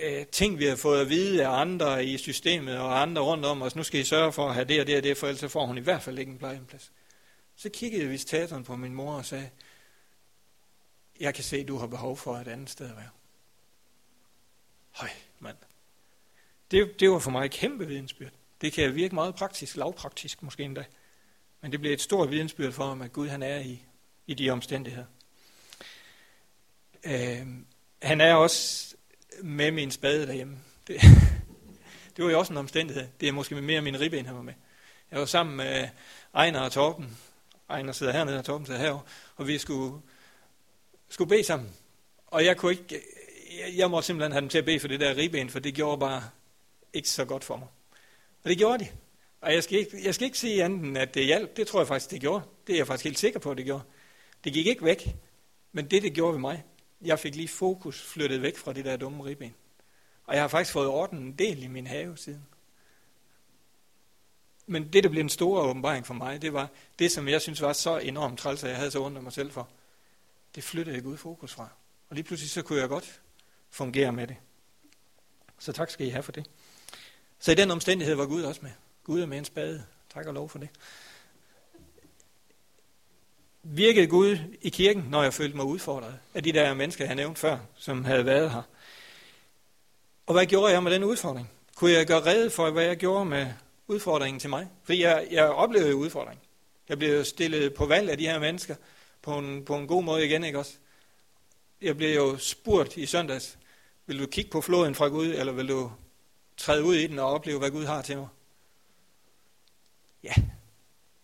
øh, 0.00 0.26
ting, 0.26 0.58
vi 0.58 0.64
har 0.64 0.76
fået 0.76 1.00
at 1.00 1.08
vide 1.08 1.46
af 1.46 1.50
andre 1.50 2.04
i 2.04 2.18
systemet 2.18 2.78
og 2.78 3.02
andre 3.02 3.22
rundt 3.22 3.44
om 3.44 3.62
os, 3.62 3.76
nu 3.76 3.82
skal 3.82 4.00
I 4.00 4.04
sørge 4.04 4.32
for 4.32 4.48
at 4.48 4.54
have 4.54 4.64
det 4.64 4.80
og 4.80 4.86
det 4.86 4.96
og 4.96 5.02
det, 5.02 5.16
for 5.16 5.26
ellers 5.26 5.52
får 5.52 5.66
hun 5.66 5.78
i 5.78 5.80
hvert 5.80 6.02
fald 6.02 6.18
ikke 6.18 6.32
en 6.32 6.38
plejehjemplads. 6.38 6.92
Så 7.56 7.68
kiggede 7.68 8.08
visitatoren 8.08 8.64
på 8.64 8.76
min 8.76 8.94
mor 8.94 9.14
og 9.14 9.24
sagde, 9.24 9.50
jeg 11.20 11.34
kan 11.34 11.44
se, 11.44 11.56
at 11.56 11.68
du 11.68 11.76
har 11.76 11.86
behov 11.86 12.16
for 12.16 12.36
et 12.36 12.48
andet 12.48 12.70
sted 12.70 12.90
at 12.90 12.96
være. 12.96 13.10
Høj, 14.90 15.10
mand. 15.38 15.67
Det, 16.70 17.00
det 17.00 17.10
var 17.10 17.18
for 17.18 17.30
mig 17.30 17.44
et 17.44 17.50
kæmpe 17.50 17.86
vidensbyrd. 17.86 18.32
Det 18.60 18.72
kan 18.72 18.94
virke 18.94 19.14
meget 19.14 19.34
praktisk, 19.34 19.76
lavpraktisk 19.76 20.42
måske 20.42 20.62
endda. 20.62 20.84
Men 21.60 21.72
det 21.72 21.80
bliver 21.80 21.94
et 21.94 22.00
stort 22.00 22.30
vidensbyrd 22.30 22.72
for 22.72 22.84
ham, 22.84 23.02
at 23.02 23.12
Gud 23.12 23.28
han 23.28 23.42
er 23.42 23.58
i, 23.58 23.82
i 24.26 24.34
de 24.34 24.50
omstændigheder. 24.50 25.06
Øh, 27.04 27.46
han 28.02 28.20
er 28.20 28.34
også 28.34 28.94
med 29.42 29.70
min 29.70 29.90
spade 29.90 30.26
derhjemme. 30.26 30.58
Det, 30.86 31.00
det 32.16 32.24
var 32.24 32.30
jo 32.30 32.38
også 32.38 32.52
en 32.52 32.56
omstændighed. 32.56 33.08
Det 33.20 33.28
er 33.28 33.32
måske 33.32 33.54
mere 33.54 33.80
min 33.80 34.00
ribben, 34.00 34.26
han 34.26 34.36
var 34.36 34.42
med. 34.42 34.54
Jeg 35.10 35.18
var 35.18 35.26
sammen 35.26 35.56
med 35.56 35.88
Ejner 36.34 36.60
og 36.60 36.72
Torben. 36.72 37.18
Ejner 37.70 37.92
sidder 37.92 38.12
hernede, 38.12 38.38
og 38.38 38.44
Torben 38.44 38.66
sidder 38.66 38.80
herovre. 38.80 39.02
Og 39.36 39.46
vi 39.46 39.58
skulle 39.58 40.02
skulle 41.08 41.28
bede 41.28 41.44
sammen. 41.44 41.70
Og 42.26 42.44
jeg 42.44 42.56
kunne 42.56 42.72
ikke, 42.72 43.02
jeg, 43.58 43.76
jeg 43.76 43.90
måtte 43.90 44.06
simpelthen 44.06 44.32
have 44.32 44.40
dem 44.40 44.48
til 44.48 44.58
at 44.58 44.64
bede 44.64 44.80
for 44.80 44.88
det 44.88 45.00
der 45.00 45.16
ribben, 45.16 45.50
for 45.50 45.58
det 45.58 45.74
gjorde 45.74 46.00
bare 46.00 46.22
ikke 46.92 47.08
så 47.08 47.24
godt 47.24 47.44
for 47.44 47.56
mig. 47.56 47.68
Og 48.42 48.50
det 48.50 48.58
gjorde 48.58 48.84
de. 48.84 48.88
Og 49.40 49.54
jeg 49.54 49.62
skal, 49.62 49.78
ikke, 49.78 50.04
jeg 50.04 50.14
skal 50.14 50.24
ikke 50.24 50.38
sige 50.38 50.64
andet 50.64 50.80
end, 50.80 50.98
at 50.98 51.14
det 51.14 51.24
hjalp. 51.24 51.56
Det 51.56 51.66
tror 51.66 51.80
jeg 51.80 51.88
faktisk, 51.88 52.10
det 52.10 52.20
gjorde. 52.20 52.44
Det 52.66 52.72
er 52.72 52.76
jeg 52.76 52.86
faktisk 52.86 53.04
helt 53.04 53.18
sikker 53.18 53.38
på, 53.40 53.50
at 53.50 53.56
det 53.56 53.64
gjorde. 53.64 53.84
Det 54.44 54.52
gik 54.52 54.66
ikke 54.66 54.84
væk. 54.84 55.16
Men 55.72 55.90
det, 55.90 56.02
det 56.02 56.14
gjorde 56.14 56.32
ved 56.32 56.40
mig, 56.40 56.64
jeg 57.00 57.18
fik 57.18 57.34
lige 57.34 57.48
fokus 57.48 58.02
flyttet 58.02 58.42
væk 58.42 58.56
fra 58.56 58.72
det 58.72 58.84
der 58.84 58.96
dumme 58.96 59.24
ribben. 59.24 59.54
Og 60.24 60.34
jeg 60.34 60.42
har 60.42 60.48
faktisk 60.48 60.72
fået 60.72 60.88
orden 60.88 61.18
en 61.18 61.32
del 61.32 61.62
i 61.62 61.66
min 61.66 61.86
have 61.86 62.16
siden. 62.16 62.46
Men 64.66 64.92
det, 64.92 65.04
der 65.04 65.10
blev 65.10 65.20
en 65.20 65.28
stor 65.28 65.60
åbenbaring 65.60 66.06
for 66.06 66.14
mig, 66.14 66.42
det 66.42 66.52
var 66.52 66.68
det, 66.98 67.12
som 67.12 67.28
jeg 67.28 67.42
synes 67.42 67.62
var 67.62 67.72
så 67.72 67.98
enormt 67.98 68.38
træls, 68.38 68.64
at 68.64 68.70
jeg 68.70 68.76
havde 68.76 68.90
så 68.90 69.02
ondt 69.02 69.16
af 69.16 69.22
mig 69.22 69.32
selv 69.32 69.50
for 69.50 69.68
det 70.54 70.64
flyttede 70.64 70.96
jeg 70.96 71.04
Gud 71.04 71.16
fokus 71.16 71.52
fra. 71.52 71.68
Og 72.08 72.16
lige 72.16 72.24
pludselig 72.24 72.50
så 72.50 72.62
kunne 72.62 72.80
jeg 72.80 72.88
godt 72.88 73.20
fungere 73.70 74.12
med 74.12 74.26
det. 74.26 74.36
Så 75.58 75.72
tak 75.72 75.90
skal 75.90 76.06
I 76.06 76.10
have 76.10 76.22
for 76.22 76.32
det. 76.32 76.50
Så 77.38 77.52
i 77.52 77.54
den 77.54 77.70
omstændighed 77.70 78.14
var 78.14 78.26
Gud 78.26 78.42
også 78.42 78.60
med. 78.62 78.70
Gud 79.04 79.20
er 79.20 79.26
med 79.26 79.38
en 79.38 79.44
spade. 79.44 79.84
Tak 80.14 80.26
og 80.26 80.34
lov 80.34 80.48
for 80.48 80.58
det. 80.58 80.68
Virkede 83.62 84.06
Gud 84.06 84.38
i 84.60 84.68
kirken, 84.68 85.02
når 85.10 85.22
jeg 85.22 85.34
følte 85.34 85.56
mig 85.56 85.64
udfordret 85.64 86.18
af 86.34 86.42
de 86.42 86.52
der 86.52 86.74
mennesker, 86.74 87.04
jeg 87.04 87.14
nævnte 87.14 87.40
før, 87.40 87.58
som 87.76 88.04
havde 88.04 88.26
været 88.26 88.50
her? 88.50 88.62
Og 90.26 90.34
hvad 90.34 90.46
gjorde 90.46 90.72
jeg 90.72 90.82
med 90.82 90.92
den 90.92 91.04
udfordring? 91.04 91.50
Kunne 91.74 91.90
jeg 91.90 92.06
gøre 92.06 92.26
rede 92.26 92.50
for, 92.50 92.70
hvad 92.70 92.84
jeg 92.84 92.96
gjorde 92.96 93.24
med 93.24 93.46
udfordringen 93.86 94.40
til 94.40 94.50
mig? 94.50 94.68
Fordi 94.84 95.02
jeg, 95.02 95.26
jeg 95.30 95.44
oplevede 95.44 95.96
udfordring. 95.96 96.40
Jeg 96.88 96.98
blev 96.98 97.24
stillet 97.24 97.74
på 97.74 97.86
valg 97.86 98.10
af 98.10 98.18
de 98.18 98.26
her 98.26 98.38
mennesker, 98.38 98.74
på 99.22 99.38
en, 99.38 99.64
på 99.64 99.76
en 99.76 99.86
god 99.86 100.02
måde 100.02 100.26
igen, 100.26 100.44
ikke 100.44 100.58
også? 100.58 100.72
Jeg 101.82 101.96
blev 101.96 102.14
jo 102.14 102.36
spurgt 102.38 102.96
i 102.96 103.06
søndags, 103.06 103.58
vil 104.06 104.18
du 104.18 104.26
kigge 104.26 104.50
på 104.50 104.60
floden 104.60 104.94
fra 104.94 105.08
Gud, 105.08 105.26
eller 105.26 105.52
vil 105.52 105.68
du 105.68 105.92
træde 106.58 106.84
ud 106.84 106.94
i 106.94 107.06
den 107.06 107.18
og 107.18 107.26
opleve, 107.26 107.58
hvad 107.58 107.70
Gud 107.70 107.84
har 107.84 108.02
til 108.02 108.16
mig? 108.16 108.28
Ja, 110.22 110.34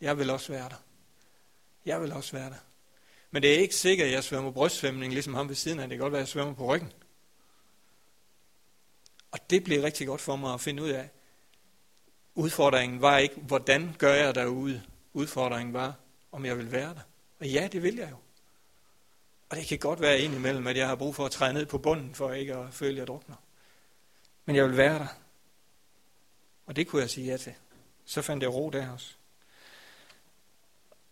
jeg 0.00 0.18
vil 0.18 0.30
også 0.30 0.52
være 0.52 0.68
der. 0.68 0.82
Jeg 1.86 2.00
vil 2.02 2.12
også 2.12 2.36
være 2.36 2.50
der. 2.50 2.56
Men 3.30 3.42
det 3.42 3.54
er 3.54 3.58
ikke 3.58 3.74
sikkert, 3.74 4.06
at 4.06 4.12
jeg 4.12 4.24
svømmer 4.24 4.50
brystsvømning, 4.50 5.12
ligesom 5.12 5.34
ham 5.34 5.48
ved 5.48 5.56
siden 5.56 5.80
af. 5.80 5.88
Det 5.88 5.96
kan 5.96 6.02
godt 6.02 6.12
være, 6.12 6.20
at 6.20 6.26
jeg 6.26 6.28
svømmer 6.28 6.54
på 6.54 6.66
ryggen. 6.66 6.92
Og 9.30 9.50
det 9.50 9.64
blev 9.64 9.82
rigtig 9.82 10.06
godt 10.06 10.20
for 10.20 10.36
mig 10.36 10.54
at 10.54 10.60
finde 10.60 10.82
ud 10.82 10.88
af. 10.88 11.10
Udfordringen 12.34 13.00
var 13.00 13.18
ikke, 13.18 13.34
hvordan 13.34 13.94
gør 13.98 14.14
jeg 14.14 14.34
derude? 14.34 14.82
Udfordringen 15.12 15.74
var, 15.74 15.94
om 16.32 16.46
jeg 16.46 16.58
vil 16.58 16.72
være 16.72 16.94
der. 16.94 17.00
Og 17.40 17.46
ja, 17.46 17.68
det 17.72 17.82
vil 17.82 17.96
jeg 17.96 18.10
jo. 18.10 18.16
Og 19.48 19.56
det 19.56 19.66
kan 19.66 19.78
godt 19.78 20.00
være 20.00 20.20
indimellem, 20.20 20.66
at 20.66 20.76
jeg 20.76 20.88
har 20.88 20.94
brug 20.94 21.14
for 21.14 21.26
at 21.26 21.30
træde 21.30 21.52
ned 21.52 21.66
på 21.66 21.78
bunden, 21.78 22.14
for 22.14 22.32
ikke 22.32 22.56
at 22.56 22.74
føle, 22.74 22.92
at 22.92 22.98
jeg 22.98 23.06
drukner. 23.06 23.36
Men 24.44 24.56
jeg 24.56 24.64
vil 24.64 24.76
være 24.76 24.98
der. 24.98 25.06
Og 26.66 26.76
det 26.76 26.86
kunne 26.86 27.02
jeg 27.02 27.10
sige 27.10 27.26
ja 27.26 27.36
til. 27.36 27.52
Så 28.04 28.22
fandt 28.22 28.42
jeg 28.42 28.54
ro 28.54 28.70
der 28.70 28.90
også. 28.90 29.14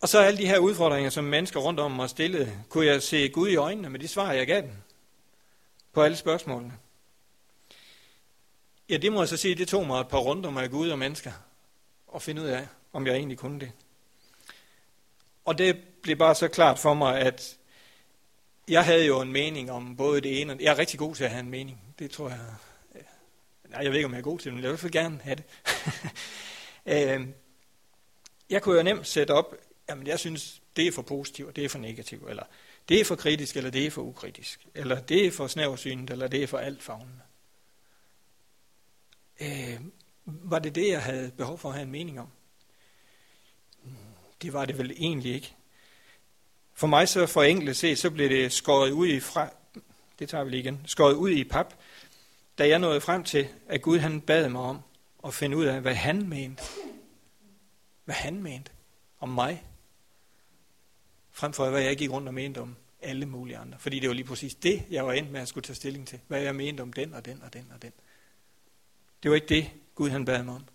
Og 0.01 0.09
så 0.09 0.19
alle 0.19 0.37
de 0.37 0.47
her 0.47 0.57
udfordringer, 0.57 1.09
som 1.09 1.23
mennesker 1.23 1.59
rundt 1.59 1.79
om 1.79 1.91
mig 1.91 2.09
stillede, 2.09 2.63
kunne 2.69 2.85
jeg 2.85 3.03
se 3.03 3.29
Gud 3.29 3.49
i 3.49 3.55
øjnene 3.55 3.89
med 3.89 3.99
de 3.99 4.07
svar, 4.07 4.31
jeg 4.31 4.47
gav 4.47 4.61
dem 4.61 4.75
på 5.93 6.01
alle 6.01 6.17
spørgsmålene. 6.17 6.73
Ja, 8.89 8.97
det 8.97 9.11
må 9.11 9.21
jeg 9.21 9.27
så 9.27 9.37
sige, 9.37 9.55
det 9.55 9.67
tog 9.67 9.87
mig 9.87 9.99
et 10.01 10.07
par 10.07 10.17
runder 10.17 10.49
med 10.49 10.69
Gud 10.69 10.89
og 10.89 10.99
mennesker, 10.99 11.31
og 12.07 12.21
finde 12.21 12.41
ud 12.41 12.47
af, 12.47 12.67
om 12.93 13.07
jeg 13.07 13.15
egentlig 13.15 13.37
kunne 13.37 13.59
det. 13.59 13.71
Og 15.45 15.57
det 15.57 15.83
blev 16.01 16.17
bare 16.17 16.35
så 16.35 16.47
klart 16.47 16.79
for 16.79 16.93
mig, 16.93 17.19
at 17.19 17.57
jeg 18.67 18.85
havde 18.85 19.05
jo 19.05 19.21
en 19.21 19.31
mening 19.31 19.71
om 19.71 19.95
både 19.95 20.21
det 20.21 20.41
ene 20.41 20.53
og 20.53 20.61
Jeg 20.61 20.71
er 20.71 20.77
rigtig 20.77 20.99
god 20.99 21.15
til 21.15 21.23
at 21.23 21.29
have 21.29 21.39
en 21.39 21.49
mening. 21.49 21.81
Det 21.99 22.11
tror 22.11 22.29
jeg... 22.29 22.39
Nej, 23.73 23.83
jeg 23.83 23.91
ved 23.91 23.97
ikke, 23.97 24.05
om 24.05 24.13
jeg 24.13 24.19
er 24.19 24.23
god 24.23 24.39
til 24.39 24.45
det, 24.45 24.53
men 24.53 24.63
jeg 24.63 24.69
vil 24.69 24.77
i 24.77 24.79
hvert 24.79 24.79
fald 24.79 24.91
gerne 24.91 25.19
have 25.23 25.35
det. 25.35 25.45
Øh, 26.85 27.27
jeg 28.49 28.61
kunne 28.61 28.77
jo 28.77 28.83
nemt 28.83 29.07
sætte 29.07 29.31
op, 29.31 29.55
jamen 29.89 30.07
jeg 30.07 30.19
synes, 30.19 30.61
det 30.75 30.87
er 30.87 30.91
for 30.91 31.01
positivt, 31.01 31.49
og 31.49 31.55
det 31.55 31.65
er 31.65 31.69
for 31.69 31.79
negativt, 31.79 32.29
eller 32.29 32.43
det 32.89 33.01
er 33.01 33.05
for 33.05 33.15
kritisk, 33.15 33.57
eller 33.57 33.69
det 33.69 33.85
er 33.85 33.91
for 33.91 34.01
ukritisk, 34.01 34.67
eller 34.75 35.01
det 35.01 35.25
er 35.25 35.31
for 35.31 35.47
snæversynet, 35.47 36.09
eller 36.09 36.27
det 36.27 36.43
er 36.43 36.47
for 36.47 36.57
alt 36.57 36.83
fagnende. 36.83 37.21
Øh, 39.41 39.79
var 40.25 40.59
det 40.59 40.75
det, 40.75 40.87
jeg 40.87 41.03
havde 41.03 41.31
behov 41.37 41.57
for 41.57 41.69
at 41.69 41.75
have 41.75 41.83
en 41.83 41.91
mening 41.91 42.19
om? 42.19 42.27
Det 44.41 44.53
var 44.53 44.65
det 44.65 44.77
vel 44.77 44.91
egentlig 44.91 45.33
ikke. 45.33 45.55
For 46.73 46.87
mig 46.87 47.09
så 47.09 47.25
for 47.25 47.43
enkelt 47.43 47.77
set, 47.77 47.99
så 47.99 48.09
blev 48.09 48.29
det 48.29 48.51
skåret 48.51 48.91
ud 48.91 49.07
i 49.07 49.19
fra, 49.19 49.49
det 50.19 50.29
tager 50.29 50.43
vi 50.43 50.49
lige 50.49 50.59
igen, 50.59 50.81
skåret 50.85 51.13
ud 51.13 51.29
i 51.29 51.43
pap, 51.43 51.73
da 52.57 52.67
jeg 52.67 52.79
nåede 52.79 53.01
frem 53.01 53.23
til, 53.23 53.47
at 53.67 53.81
Gud 53.81 53.99
han 53.99 54.21
bad 54.21 54.49
mig 54.49 54.61
om 54.61 54.79
at 55.25 55.33
finde 55.33 55.57
ud 55.57 55.65
af, 55.65 55.81
hvad 55.81 55.95
han 55.95 56.29
mente. 56.29 56.63
Hvad 58.05 58.15
han 58.15 58.43
mente 58.43 58.71
om 59.19 59.29
mig. 59.29 59.63
Frem 61.31 61.53
for, 61.53 61.69
hvad 61.69 61.81
jeg 61.81 61.97
gik 61.97 62.11
rundt 62.11 62.27
og 62.27 62.33
mente 62.33 62.61
om 62.61 62.75
alle 63.01 63.25
mulige 63.25 63.57
andre. 63.57 63.79
Fordi 63.79 63.99
det 63.99 64.09
var 64.09 64.15
lige 64.15 64.25
præcis 64.25 64.55
det, 64.55 64.83
jeg 64.89 65.05
var 65.05 65.13
endt 65.13 65.31
med 65.31 65.41
at 65.41 65.47
skulle 65.47 65.63
tage 65.63 65.75
stilling 65.75 66.07
til. 66.07 66.19
Hvad 66.27 66.41
jeg 66.41 66.55
mente 66.55 66.81
om 66.81 66.93
den 66.93 67.13
og 67.13 67.25
den 67.25 67.41
og 67.41 67.53
den 67.53 67.71
og 67.75 67.81
den. 67.81 67.91
Det 69.23 69.31
var 69.31 69.35
ikke 69.35 69.47
det, 69.47 69.71
Gud 69.95 70.09
han 70.09 70.25
bad 70.25 70.43
mig 70.43 70.55
om. 70.55 70.65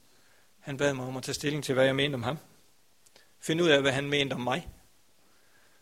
Han 0.58 0.76
bad 0.76 0.94
mig 0.94 1.06
om 1.06 1.16
at 1.16 1.22
tage 1.22 1.34
stilling 1.34 1.64
til, 1.64 1.74
hvad 1.74 1.84
jeg 1.84 1.96
mente 1.96 2.14
om 2.14 2.22
ham. 2.22 2.38
Finde 3.40 3.64
ud 3.64 3.68
af, 3.68 3.80
hvad 3.80 3.92
han 3.92 4.08
mente 4.08 4.34
om 4.34 4.40
mig. 4.40 4.68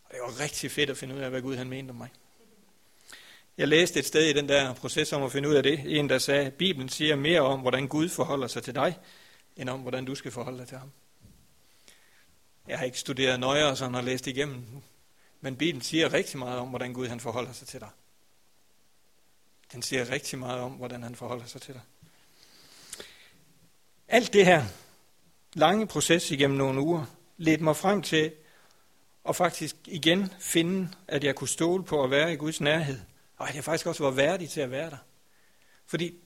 Og 0.04 0.10
det 0.10 0.20
var 0.20 0.40
rigtig 0.40 0.70
fedt 0.70 0.90
at 0.90 0.96
finde 0.96 1.14
ud 1.14 1.20
af, 1.20 1.30
hvad 1.30 1.42
Gud 1.42 1.56
han 1.56 1.68
mente 1.68 1.90
om 1.90 1.96
mig. 1.96 2.10
Jeg 3.58 3.68
læste 3.68 3.98
et 3.98 4.06
sted 4.06 4.24
i 4.24 4.32
den 4.32 4.48
der 4.48 4.74
proces 4.74 5.12
om 5.12 5.22
at 5.22 5.32
finde 5.32 5.48
ud 5.48 5.54
af 5.54 5.62
det. 5.62 5.98
En, 5.98 6.08
der 6.08 6.18
sagde, 6.18 6.50
Bibelen 6.50 6.88
siger 6.88 7.16
mere 7.16 7.40
om, 7.40 7.60
hvordan 7.60 7.88
Gud 7.88 8.08
forholder 8.08 8.46
sig 8.46 8.62
til 8.62 8.74
dig, 8.74 8.98
end 9.56 9.68
om, 9.68 9.80
hvordan 9.80 10.04
du 10.04 10.14
skal 10.14 10.30
forholde 10.30 10.58
dig 10.58 10.68
til 10.68 10.78
ham. 10.78 10.92
Jeg 12.68 12.78
har 12.78 12.84
ikke 12.84 12.98
studeret 12.98 13.40
nøjere 13.40 13.76
sådan 13.76 13.94
og 13.94 14.04
læst 14.04 14.26
igennem, 14.26 14.64
men 15.40 15.56
Bibelen 15.56 15.82
siger 15.82 16.12
rigtig 16.12 16.38
meget 16.38 16.58
om, 16.58 16.68
hvordan 16.68 16.92
Gud 16.92 17.06
han 17.06 17.20
forholder 17.20 17.52
sig 17.52 17.68
til 17.68 17.80
dig. 17.80 17.88
Den 19.72 19.82
siger 19.82 20.10
rigtig 20.10 20.38
meget 20.38 20.60
om, 20.60 20.72
hvordan 20.72 21.02
han 21.02 21.14
forholder 21.14 21.46
sig 21.46 21.62
til 21.62 21.74
dig. 21.74 21.82
Alt 24.08 24.32
det 24.32 24.44
her 24.44 24.64
lange 25.54 25.86
proces 25.86 26.30
igennem 26.30 26.56
nogle 26.56 26.80
uger 26.80 27.04
ledte 27.36 27.64
mig 27.64 27.76
frem 27.76 28.02
til 28.02 28.32
at 29.28 29.36
faktisk 29.36 29.76
igen 29.86 30.32
finde, 30.40 30.88
at 31.08 31.24
jeg 31.24 31.34
kunne 31.34 31.48
stole 31.48 31.84
på 31.84 32.04
at 32.04 32.10
være 32.10 32.32
i 32.32 32.36
Guds 32.36 32.60
nærhed, 32.60 33.00
og 33.36 33.48
at 33.48 33.54
jeg 33.54 33.64
faktisk 33.64 33.86
også 33.86 34.04
var 34.04 34.10
værdig 34.10 34.50
til 34.50 34.60
at 34.60 34.70
være 34.70 34.90
der. 34.90 34.96
Fordi 35.86 36.18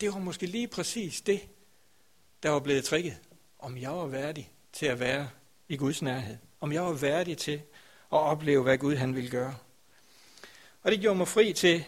det 0.00 0.12
var 0.12 0.18
måske 0.18 0.46
lige 0.46 0.68
præcis 0.68 1.20
det, 1.20 1.48
der 2.42 2.50
var 2.50 2.60
blevet 2.60 2.84
trikket, 2.84 3.16
om 3.58 3.78
jeg 3.78 3.90
var 3.90 4.06
værdig 4.06 4.52
til 4.72 4.86
at 4.86 5.00
være 5.00 5.28
i 5.68 5.76
Guds 5.76 6.02
nærhed. 6.02 6.36
Om 6.60 6.72
jeg 6.72 6.82
var 6.82 6.92
værdig 6.92 7.38
til 7.38 7.62
at 8.12 8.18
opleve, 8.18 8.62
hvad 8.62 8.78
Gud 8.78 8.96
han 8.96 9.14
ville 9.14 9.30
gøre. 9.30 9.56
Og 10.82 10.92
det 10.92 11.00
gjorde 11.00 11.18
mig 11.18 11.28
fri 11.28 11.52
til 11.52 11.84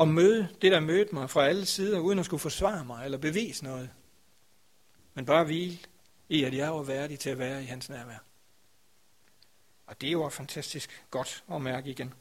at 0.00 0.08
møde 0.08 0.48
det, 0.62 0.72
der 0.72 0.80
mødte 0.80 1.14
mig 1.14 1.30
fra 1.30 1.46
alle 1.46 1.66
sider, 1.66 1.98
uden 1.98 2.18
at 2.18 2.24
skulle 2.24 2.40
forsvare 2.40 2.84
mig 2.84 3.04
eller 3.04 3.18
bevise 3.18 3.64
noget. 3.64 3.90
Men 5.14 5.26
bare 5.26 5.44
hvile 5.44 5.78
i, 6.28 6.44
at 6.44 6.54
jeg 6.54 6.72
var 6.72 6.82
værdig 6.82 7.18
til 7.18 7.30
at 7.30 7.38
være 7.38 7.62
i 7.62 7.66
hans 7.66 7.88
nærvær. 7.88 8.24
Og 9.86 10.00
det 10.00 10.18
var 10.18 10.28
fantastisk 10.28 11.04
godt 11.10 11.44
at 11.52 11.62
mærke 11.62 11.90
igen. 11.90 12.14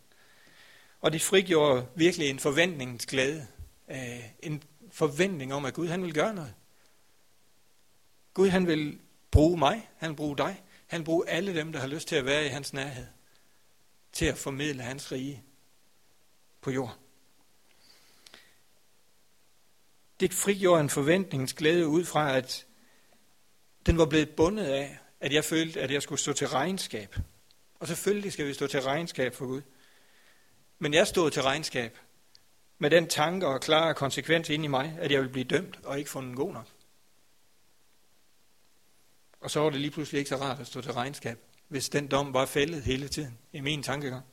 Og 1.01 1.11
det 1.11 1.21
frigjorde 1.21 1.87
virkelig 1.95 2.29
en 2.29 2.39
forventningens 2.39 3.05
glæde. 3.05 3.47
Øh, 3.89 4.23
en 4.43 4.63
forventning 4.91 5.53
om, 5.53 5.65
at 5.65 5.73
Gud 5.73 5.87
han 5.87 6.03
vil 6.03 6.13
gøre 6.13 6.33
noget. 6.33 6.53
Gud 8.33 8.49
han 8.49 8.67
vil 8.67 8.99
bruge 9.31 9.57
mig, 9.57 9.89
han 9.97 10.09
vil 10.09 10.15
bruge 10.15 10.37
dig, 10.37 10.63
han 10.87 10.99
vil 10.99 11.05
bruge 11.05 11.29
alle 11.29 11.55
dem, 11.55 11.71
der 11.71 11.79
har 11.79 11.87
lyst 11.87 12.07
til 12.07 12.15
at 12.15 12.25
være 12.25 12.45
i 12.45 12.49
hans 12.49 12.73
nærhed, 12.73 13.05
til 14.11 14.25
at 14.25 14.37
formidle 14.37 14.83
hans 14.83 15.11
rige 15.11 15.43
på 16.61 16.71
jord. 16.71 16.97
Det 20.19 20.33
frigjorde 20.33 20.81
en 20.81 20.89
forventningens 20.89 21.53
glæde 21.53 21.87
ud 21.87 22.05
fra, 22.05 22.37
at 22.37 22.65
den 23.85 23.97
var 23.97 24.05
blevet 24.05 24.29
bundet 24.29 24.65
af, 24.65 24.99
at 25.19 25.33
jeg 25.33 25.45
følte, 25.45 25.81
at 25.81 25.91
jeg 25.91 26.01
skulle 26.01 26.19
stå 26.19 26.33
til 26.33 26.47
regnskab. 26.47 27.15
Og 27.79 27.87
selvfølgelig 27.87 28.33
skal 28.33 28.47
vi 28.47 28.53
stå 28.53 28.67
til 28.67 28.81
regnskab 28.81 29.35
for 29.35 29.45
Gud. 29.45 29.61
Men 30.79 30.93
jeg 30.93 31.07
stod 31.07 31.31
til 31.31 31.41
regnskab 31.41 31.98
med 32.77 32.89
den 32.89 33.07
tanke 33.07 33.48
og 33.48 33.62
klare 33.62 33.93
konsekvens 33.93 34.50
inde 34.50 34.65
i 34.65 34.67
mig, 34.67 34.98
at 35.00 35.12
jeg 35.12 35.19
ville 35.19 35.31
blive 35.31 35.45
dømt 35.45 35.79
og 35.83 36.00
ikke 36.00 36.09
fundet 36.09 36.36
god 36.36 36.53
nok. 36.53 36.67
Og 39.41 39.51
så 39.51 39.59
var 39.59 39.69
det 39.69 39.81
lige 39.81 39.91
pludselig 39.91 40.19
ikke 40.19 40.29
så 40.29 40.36
rart 40.36 40.59
at 40.59 40.67
stå 40.67 40.81
til 40.81 40.93
regnskab, 40.93 41.39
hvis 41.67 41.89
den 41.89 42.07
dom 42.07 42.33
var 42.33 42.45
fældet 42.45 42.83
hele 42.83 43.07
tiden 43.07 43.38
i 43.53 43.62
min 43.62 43.83
tankegang. 43.83 44.25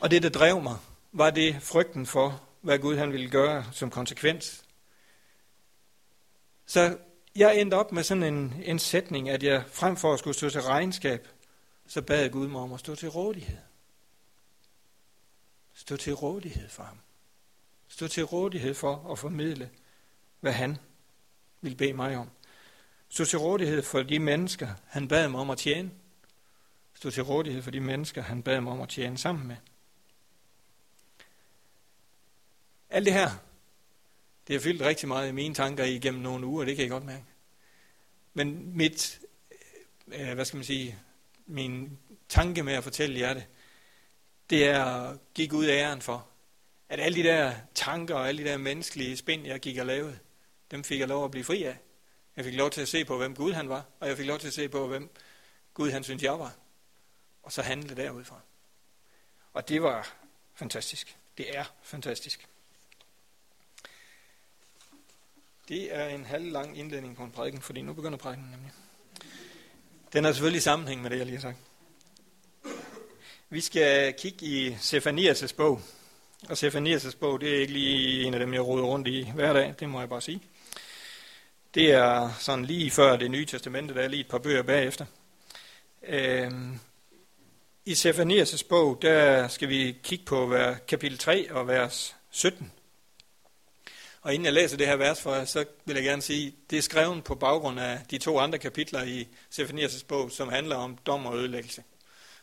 Og 0.00 0.10
det, 0.10 0.22
der 0.22 0.28
drev 0.28 0.62
mig, 0.62 0.78
var 1.12 1.30
det 1.30 1.62
frygten 1.62 2.06
for, 2.06 2.42
hvad 2.60 2.78
Gud 2.78 2.96
han 2.96 3.12
ville 3.12 3.30
gøre 3.30 3.64
som 3.72 3.90
konsekvens. 3.90 4.64
Så 6.66 6.98
jeg 7.36 7.60
endte 7.60 7.74
op 7.74 7.92
med 7.92 8.02
sådan 8.02 8.22
en, 8.22 8.62
en 8.64 8.78
sætning, 8.78 9.30
at 9.30 9.42
jeg 9.42 9.64
frem 9.68 9.96
for 9.96 10.12
at 10.12 10.18
skulle 10.18 10.34
stå 10.34 10.50
til 10.50 10.62
regnskab, 10.62 11.28
så 11.86 12.02
bad 12.02 12.30
Gud 12.30 12.48
mig 12.48 12.60
om 12.60 12.72
at 12.72 12.80
stå 12.80 12.94
til 12.94 13.08
rådighed. 13.08 13.58
Stå 15.82 15.96
til 15.96 16.12
rådighed 16.12 16.68
for 16.68 16.82
ham. 16.82 16.98
Stå 17.88 18.08
til 18.08 18.24
rådighed 18.24 18.74
for 18.74 19.12
at 19.12 19.18
formidle, 19.18 19.70
hvad 20.40 20.52
han 20.52 20.76
vil 21.60 21.74
bede 21.74 21.92
mig 21.92 22.16
om. 22.16 22.30
Stå 23.08 23.24
til 23.24 23.38
rådighed 23.38 23.82
for 23.82 24.02
de 24.02 24.18
mennesker, 24.18 24.74
han 24.86 25.08
bad 25.08 25.28
mig 25.28 25.40
om 25.40 25.50
at 25.50 25.58
tjene. 25.58 25.90
Stå 26.94 27.10
til 27.10 27.22
rådighed 27.22 27.62
for 27.62 27.70
de 27.70 27.80
mennesker, 27.80 28.22
han 28.22 28.42
bad 28.42 28.60
mig 28.60 28.72
om 28.72 28.80
at 28.80 28.88
tjene 28.88 29.18
sammen 29.18 29.46
med. 29.46 29.56
Alt 32.90 33.06
det 33.06 33.12
her, 33.12 33.30
det 34.46 34.54
har 34.56 34.60
fyldt 34.60 34.82
rigtig 34.82 35.08
meget 35.08 35.28
i 35.28 35.32
mine 35.32 35.54
tanker 35.54 35.84
igennem 35.84 36.22
nogle 36.22 36.46
uger, 36.46 36.64
det 36.64 36.76
kan 36.76 36.82
jeg 36.82 36.90
godt 36.90 37.04
mærke. 37.04 37.24
Men 38.34 38.76
mit, 38.76 39.20
øh, 40.06 40.34
hvad 40.34 40.44
skal 40.44 40.56
man 40.56 40.64
sige, 40.64 40.98
min 41.46 41.98
tanke 42.28 42.62
med 42.62 42.72
at 42.72 42.84
fortælle 42.84 43.20
jer 43.20 43.34
det, 43.34 43.46
det 44.52 44.64
er 44.64 44.84
at 44.84 45.18
give 45.34 45.54
ud 45.54 45.66
æren 45.66 46.02
for, 46.02 46.26
at 46.88 47.00
alle 47.00 47.22
de 47.22 47.28
der 47.28 47.54
tanker 47.74 48.14
og 48.14 48.28
alle 48.28 48.44
de 48.44 48.48
der 48.48 48.56
menneskelige 48.56 49.16
spind, 49.16 49.46
jeg 49.46 49.60
gik 49.60 49.78
og 49.78 49.86
lavede, 49.86 50.18
dem 50.70 50.84
fik 50.84 51.00
jeg 51.00 51.08
lov 51.08 51.24
at 51.24 51.30
blive 51.30 51.44
fri 51.44 51.62
af. 51.62 51.78
Jeg 52.36 52.44
fik 52.44 52.54
lov 52.54 52.70
til 52.70 52.80
at 52.80 52.88
se 52.88 53.04
på, 53.04 53.16
hvem 53.16 53.34
Gud 53.34 53.52
han 53.52 53.68
var, 53.68 53.84
og 54.00 54.08
jeg 54.08 54.16
fik 54.16 54.26
lov 54.26 54.38
til 54.38 54.46
at 54.46 54.52
se 54.52 54.68
på, 54.68 54.86
hvem 54.86 55.10
Gud 55.74 55.90
han 55.90 56.04
synes 56.04 56.22
jeg 56.22 56.38
var. 56.38 56.54
Og 57.42 57.52
så 57.52 57.62
handle 57.62 57.96
derudfra. 57.96 58.40
Og 59.52 59.68
det 59.68 59.82
var 59.82 60.14
fantastisk. 60.54 61.16
Det 61.38 61.58
er 61.58 61.64
fantastisk. 61.82 62.48
Det 65.68 65.96
er 65.96 66.08
en 66.08 66.24
halv 66.24 66.52
lang 66.52 66.78
indledning 66.78 67.16
på 67.16 67.24
en 67.24 67.30
prædiken, 67.30 67.60
fordi 67.62 67.82
nu 67.82 67.92
begynder 67.92 68.18
prædiken 68.18 68.44
nemlig. 68.44 68.72
Den 70.12 70.24
er 70.24 70.32
selvfølgelig 70.32 70.58
i 70.58 70.60
sammenhæng 70.60 71.02
med 71.02 71.10
det, 71.10 71.18
jeg 71.18 71.26
lige 71.26 71.36
har 71.36 71.42
sagt. 71.42 71.71
Vi 73.52 73.60
skal 73.60 74.14
kigge 74.14 74.46
i 74.46 74.70
Sefanias' 74.70 75.54
bog. 75.56 75.80
Og 76.48 76.52
Sefanias' 76.52 77.16
bog, 77.16 77.40
det 77.40 77.56
er 77.56 77.60
ikke 77.60 77.72
lige 77.72 78.24
en 78.24 78.34
af 78.34 78.40
dem, 78.40 78.54
jeg 78.54 78.66
roder 78.66 78.84
rundt 78.84 79.08
i 79.08 79.30
hver 79.34 79.52
dag, 79.52 79.74
det 79.80 79.88
må 79.88 80.00
jeg 80.00 80.08
bare 80.08 80.20
sige. 80.20 80.42
Det 81.74 81.90
er 81.90 82.32
sådan 82.40 82.64
lige 82.64 82.90
før 82.90 83.16
det 83.16 83.30
nye 83.30 83.46
testamente, 83.46 83.94
der 83.94 84.00
er 84.00 84.08
lige 84.08 84.20
et 84.20 84.28
par 84.28 84.38
bøger 84.38 84.62
bagefter. 84.62 85.06
Øhm, 86.08 86.80
I 87.84 87.92
Sefanias' 87.92 88.68
bog, 88.68 89.02
der 89.02 89.48
skal 89.48 89.68
vi 89.68 89.96
kigge 90.02 90.24
på 90.24 90.56
kapitel 90.88 91.18
3 91.18 91.52
og 91.52 91.68
vers 91.68 92.16
17. 92.30 92.72
Og 94.22 94.34
inden 94.34 94.46
jeg 94.46 94.52
læser 94.52 94.76
det 94.76 94.86
her 94.86 94.96
vers 94.96 95.22
for 95.22 95.34
jer, 95.34 95.44
så 95.44 95.64
vil 95.84 95.94
jeg 95.94 96.04
gerne 96.04 96.22
sige, 96.22 96.54
det 96.70 96.78
er 96.78 96.82
skrevet 96.82 97.24
på 97.24 97.34
baggrund 97.34 97.80
af 97.80 98.00
de 98.10 98.18
to 98.18 98.38
andre 98.38 98.58
kapitler 98.58 99.02
i 99.02 99.28
Sefanias' 99.54 100.04
bog, 100.08 100.30
som 100.30 100.48
handler 100.48 100.76
om 100.76 100.98
dom 101.06 101.26
og 101.26 101.36
ødelæggelse. 101.36 101.82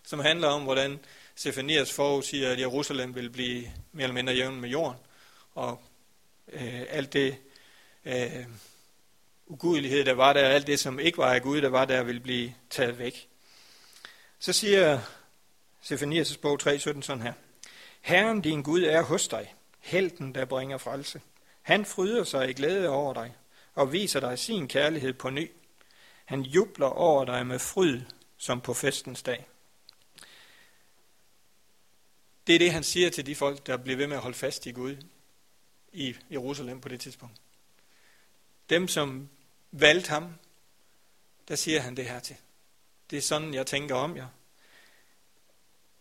Som 0.03 0.19
handler 0.19 0.47
om, 0.47 0.63
hvordan 0.63 0.99
Sefanias 1.35 1.93
forudsiger, 1.93 2.51
at 2.51 2.59
Jerusalem 2.59 3.15
vil 3.15 3.29
blive 3.29 3.71
mere 3.91 4.03
eller 4.03 4.13
mindre 4.13 4.33
jævn 4.33 4.61
med 4.61 4.69
jorden. 4.69 4.97
Og 5.53 5.81
øh, 6.51 6.81
alt 6.89 7.13
det 7.13 7.37
øh, 8.05 8.45
ugudelighed, 9.47 10.05
der 10.05 10.13
var 10.13 10.33
der, 10.33 10.49
alt 10.49 10.67
det, 10.67 10.79
som 10.79 10.99
ikke 10.99 11.17
var 11.17 11.33
af 11.33 11.41
Gud, 11.41 11.61
der 11.61 11.69
var 11.69 11.85
der, 11.85 12.03
vil 12.03 12.19
blive 12.19 12.53
taget 12.69 12.99
væk. 12.99 13.27
Så 14.39 14.53
siger 14.53 14.99
Sefanias' 15.83 16.39
bog 16.41 16.59
3.17 16.63 17.01
sådan 17.01 17.21
her. 17.21 17.33
Herren 18.01 18.41
din 18.41 18.63
Gud 18.63 18.83
er 18.83 19.01
hos 19.01 19.27
dig, 19.27 19.55
helten 19.79 20.35
der 20.35 20.45
bringer 20.45 20.77
frelse. 20.77 21.21
Han 21.61 21.85
fryder 21.85 22.23
sig 22.23 22.49
i 22.49 22.53
glæde 22.53 22.89
over 22.89 23.13
dig 23.13 23.35
og 23.75 23.91
viser 23.93 24.19
dig 24.19 24.39
sin 24.39 24.67
kærlighed 24.67 25.13
på 25.13 25.29
ny. 25.29 25.51
Han 26.25 26.41
jubler 26.41 26.87
over 26.87 27.25
dig 27.25 27.47
med 27.47 27.59
fryd 27.59 28.01
som 28.37 28.61
på 28.61 28.73
festens 28.73 29.23
dag. 29.23 29.48
Det 32.49 32.55
er 32.55 32.59
det, 32.59 32.71
han 32.71 32.83
siger 32.83 33.09
til 33.09 33.25
de 33.25 33.35
folk, 33.35 33.67
der 33.67 33.77
bliver 33.77 33.97
ved 33.97 34.07
med 34.07 34.15
at 34.15 34.21
holde 34.21 34.37
fast 34.37 34.65
i 34.65 34.71
Gud 34.71 34.97
i 35.91 36.15
Jerusalem 36.31 36.81
på 36.81 36.89
det 36.89 36.99
tidspunkt. 37.01 37.41
Dem, 38.69 38.87
som 38.87 39.29
valgte 39.71 40.09
ham, 40.09 40.33
der 41.47 41.55
siger 41.55 41.81
han 41.81 41.97
det 41.97 42.05
her 42.05 42.19
til. 42.19 42.35
Det 43.09 43.17
er 43.17 43.21
sådan, 43.21 43.53
jeg 43.53 43.67
tænker 43.67 43.95
om 43.95 44.17
jer. 44.17 44.27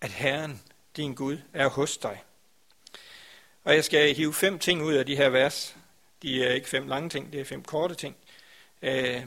At 0.01 0.11
Herren, 0.11 0.63
din 0.97 1.15
Gud, 1.15 1.39
er 1.53 1.69
hos 1.69 1.97
dig. 1.99 2.25
Og 3.65 3.75
jeg 3.75 3.85
skal 3.85 4.15
hive 4.15 4.35
fem 4.35 4.59
ting 4.59 4.83
ud 4.83 4.95
af 4.95 5.07
de 5.07 5.17
her 5.17 5.29
vers. 5.29 5.77
De 6.23 6.45
er 6.45 6.53
ikke 6.53 6.69
fem 6.69 6.87
lange 6.87 7.09
ting, 7.09 7.33
det 7.33 7.41
er 7.41 7.45
fem 7.45 7.63
korte 7.63 7.95
ting. 7.95 8.17
Øh, 8.83 9.27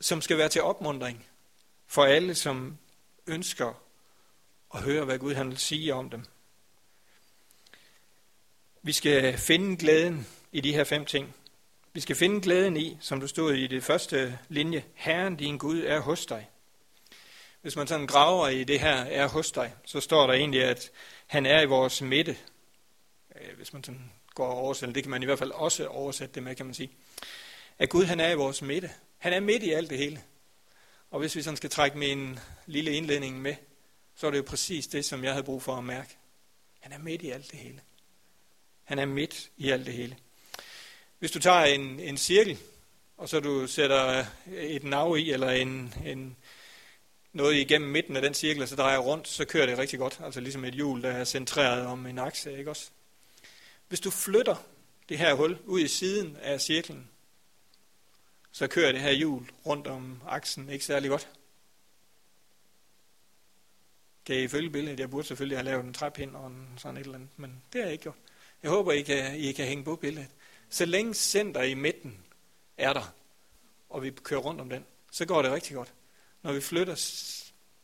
som 0.00 0.20
skal 0.20 0.38
være 0.38 0.48
til 0.48 0.62
opmundring 0.62 1.26
for 1.86 2.04
alle, 2.04 2.34
som 2.34 2.78
ønsker 3.26 3.82
og 4.72 4.82
høre, 4.82 5.04
hvad 5.04 5.18
Gud 5.18 5.34
han 5.34 5.50
vil 5.50 5.58
sige 5.58 5.94
om 5.94 6.10
dem. 6.10 6.24
Vi 8.82 8.92
skal 8.92 9.38
finde 9.38 9.76
glæden 9.76 10.26
i 10.52 10.60
de 10.60 10.74
her 10.74 10.84
fem 10.84 11.04
ting. 11.04 11.34
Vi 11.92 12.00
skal 12.00 12.16
finde 12.16 12.40
glæden 12.40 12.76
i, 12.76 12.96
som 13.00 13.20
du 13.20 13.26
stod 13.26 13.54
i 13.54 13.66
det 13.66 13.84
første 13.84 14.38
linje, 14.48 14.84
Herren 14.94 15.36
din 15.36 15.58
Gud 15.58 15.82
er 15.82 16.00
hos 16.00 16.26
dig. 16.26 16.48
Hvis 17.62 17.76
man 17.76 17.86
sådan 17.86 18.06
graver 18.06 18.48
i 18.48 18.64
det 18.64 18.80
her 18.80 18.94
er 18.94 19.28
hos 19.28 19.50
dig, 19.52 19.74
så 19.84 20.00
står 20.00 20.26
der 20.26 20.34
egentlig, 20.34 20.64
at 20.64 20.90
han 21.26 21.46
er 21.46 21.60
i 21.60 21.66
vores 21.66 22.02
midte. 22.02 22.36
Øh, 23.40 23.56
hvis 23.56 23.72
man 23.72 23.84
sådan 23.84 24.10
går 24.34 24.46
og 24.46 24.58
oversætter, 24.58 24.92
det 24.92 25.02
kan 25.02 25.10
man 25.10 25.22
i 25.22 25.26
hvert 25.26 25.38
fald 25.38 25.50
også 25.50 25.86
oversætte 25.86 26.34
det 26.34 26.42
med, 26.42 26.54
kan 26.54 26.66
man 26.66 26.74
sige. 26.74 26.90
At 27.78 27.88
Gud 27.88 28.04
han 28.04 28.20
er 28.20 28.30
i 28.30 28.34
vores 28.34 28.62
midte. 28.62 28.90
Han 29.18 29.32
er 29.32 29.40
midt 29.40 29.62
i 29.62 29.70
alt 29.70 29.90
det 29.90 29.98
hele. 29.98 30.22
Og 31.10 31.20
hvis 31.20 31.36
vi 31.36 31.42
sådan 31.42 31.56
skal 31.56 31.70
trække 31.70 31.98
med 31.98 32.12
en 32.12 32.38
lille 32.66 32.92
indledning 32.92 33.42
med, 33.42 33.54
så 34.22 34.26
er 34.26 34.30
det 34.30 34.38
jo 34.38 34.42
præcis 34.42 34.86
det, 34.86 35.04
som 35.04 35.24
jeg 35.24 35.32
havde 35.32 35.44
brug 35.44 35.62
for 35.62 35.76
at 35.76 35.84
mærke. 35.84 36.16
Han 36.80 36.92
er 36.92 36.98
midt 36.98 37.22
i 37.22 37.30
alt 37.30 37.50
det 37.50 37.58
hele. 37.58 37.80
Han 38.84 38.98
er 38.98 39.06
midt 39.06 39.50
i 39.56 39.70
alt 39.70 39.86
det 39.86 39.94
hele. 39.94 40.16
Hvis 41.18 41.30
du 41.30 41.38
tager 41.38 41.64
en, 41.64 42.00
en 42.00 42.16
cirkel, 42.16 42.58
og 43.16 43.28
så 43.28 43.40
du 43.40 43.66
sætter 43.66 44.24
et 44.46 44.84
nav 44.84 45.18
i, 45.18 45.30
eller 45.30 45.50
en, 45.50 45.94
en, 46.06 46.36
noget 47.32 47.54
igennem 47.54 47.90
midten 47.90 48.16
af 48.16 48.22
den 48.22 48.34
cirkel, 48.34 48.62
og 48.62 48.68
så 48.68 48.76
drejer 48.76 48.98
rundt, 48.98 49.28
så 49.28 49.44
kører 49.44 49.66
det 49.66 49.78
rigtig 49.78 49.98
godt. 49.98 50.20
Altså 50.24 50.40
ligesom 50.40 50.64
et 50.64 50.74
hjul, 50.74 51.02
der 51.02 51.10
er 51.10 51.24
centreret 51.24 51.86
om 51.86 52.06
en 52.06 52.18
akse, 52.18 52.58
ikke 52.58 52.70
også? 52.70 52.90
Hvis 53.88 54.00
du 54.00 54.10
flytter 54.10 54.56
det 55.08 55.18
her 55.18 55.34
hul 55.34 55.58
ud 55.64 55.80
i 55.80 55.88
siden 55.88 56.36
af 56.36 56.60
cirklen, 56.60 57.08
så 58.52 58.66
kører 58.66 58.92
det 58.92 59.00
her 59.00 59.12
hjul 59.12 59.50
rundt 59.66 59.86
om 59.86 60.22
aksen 60.26 60.68
ikke 60.68 60.84
særlig 60.84 61.10
godt. 61.10 61.28
Kan 64.26 64.36
I 64.36 64.48
følge 64.48 64.70
billedet? 64.70 65.00
Jeg 65.00 65.10
burde 65.10 65.26
selvfølgelig 65.26 65.58
have 65.58 65.64
lavet 65.64 65.84
en 65.84 65.94
træpind 65.94 66.36
og 66.36 66.46
en 66.46 66.68
sådan 66.76 66.96
et 66.96 67.00
eller 67.00 67.14
andet, 67.14 67.30
men 67.36 67.62
det 67.72 67.80
har 67.80 67.86
jeg 67.86 67.92
ikke 67.92 68.02
gjort. 68.02 68.16
Jeg 68.62 68.70
håber, 68.70 68.92
I 68.92 69.02
kan, 69.02 69.36
I 69.36 69.52
kan 69.52 69.66
hænge 69.66 69.84
på 69.84 69.96
billedet. 69.96 70.30
Så 70.68 70.84
længe 70.84 71.14
center 71.14 71.62
i 71.62 71.74
midten 71.74 72.18
er 72.78 72.92
der, 72.92 73.14
og 73.90 74.02
vi 74.02 74.10
kører 74.10 74.40
rundt 74.40 74.60
om 74.60 74.68
den, 74.68 74.84
så 75.10 75.24
går 75.24 75.42
det 75.42 75.52
rigtig 75.52 75.76
godt. 75.76 75.92
Når 76.42 76.52
vi 76.52 76.60
flytter 76.60 76.96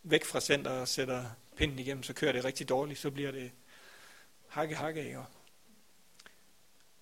væk 0.03 0.25
fra 0.25 0.41
center 0.41 0.71
og 0.71 0.89
sætter 0.89 1.25
pinden 1.57 1.79
igennem, 1.79 2.03
så 2.03 2.13
kører 2.13 2.33
det 2.33 2.45
rigtig 2.45 2.69
dårligt, 2.69 3.01
så 3.01 3.11
bliver 3.11 3.31
det 3.31 3.51
hakke 4.49 4.75
hakke 4.75 5.07
ikke? 5.07 5.19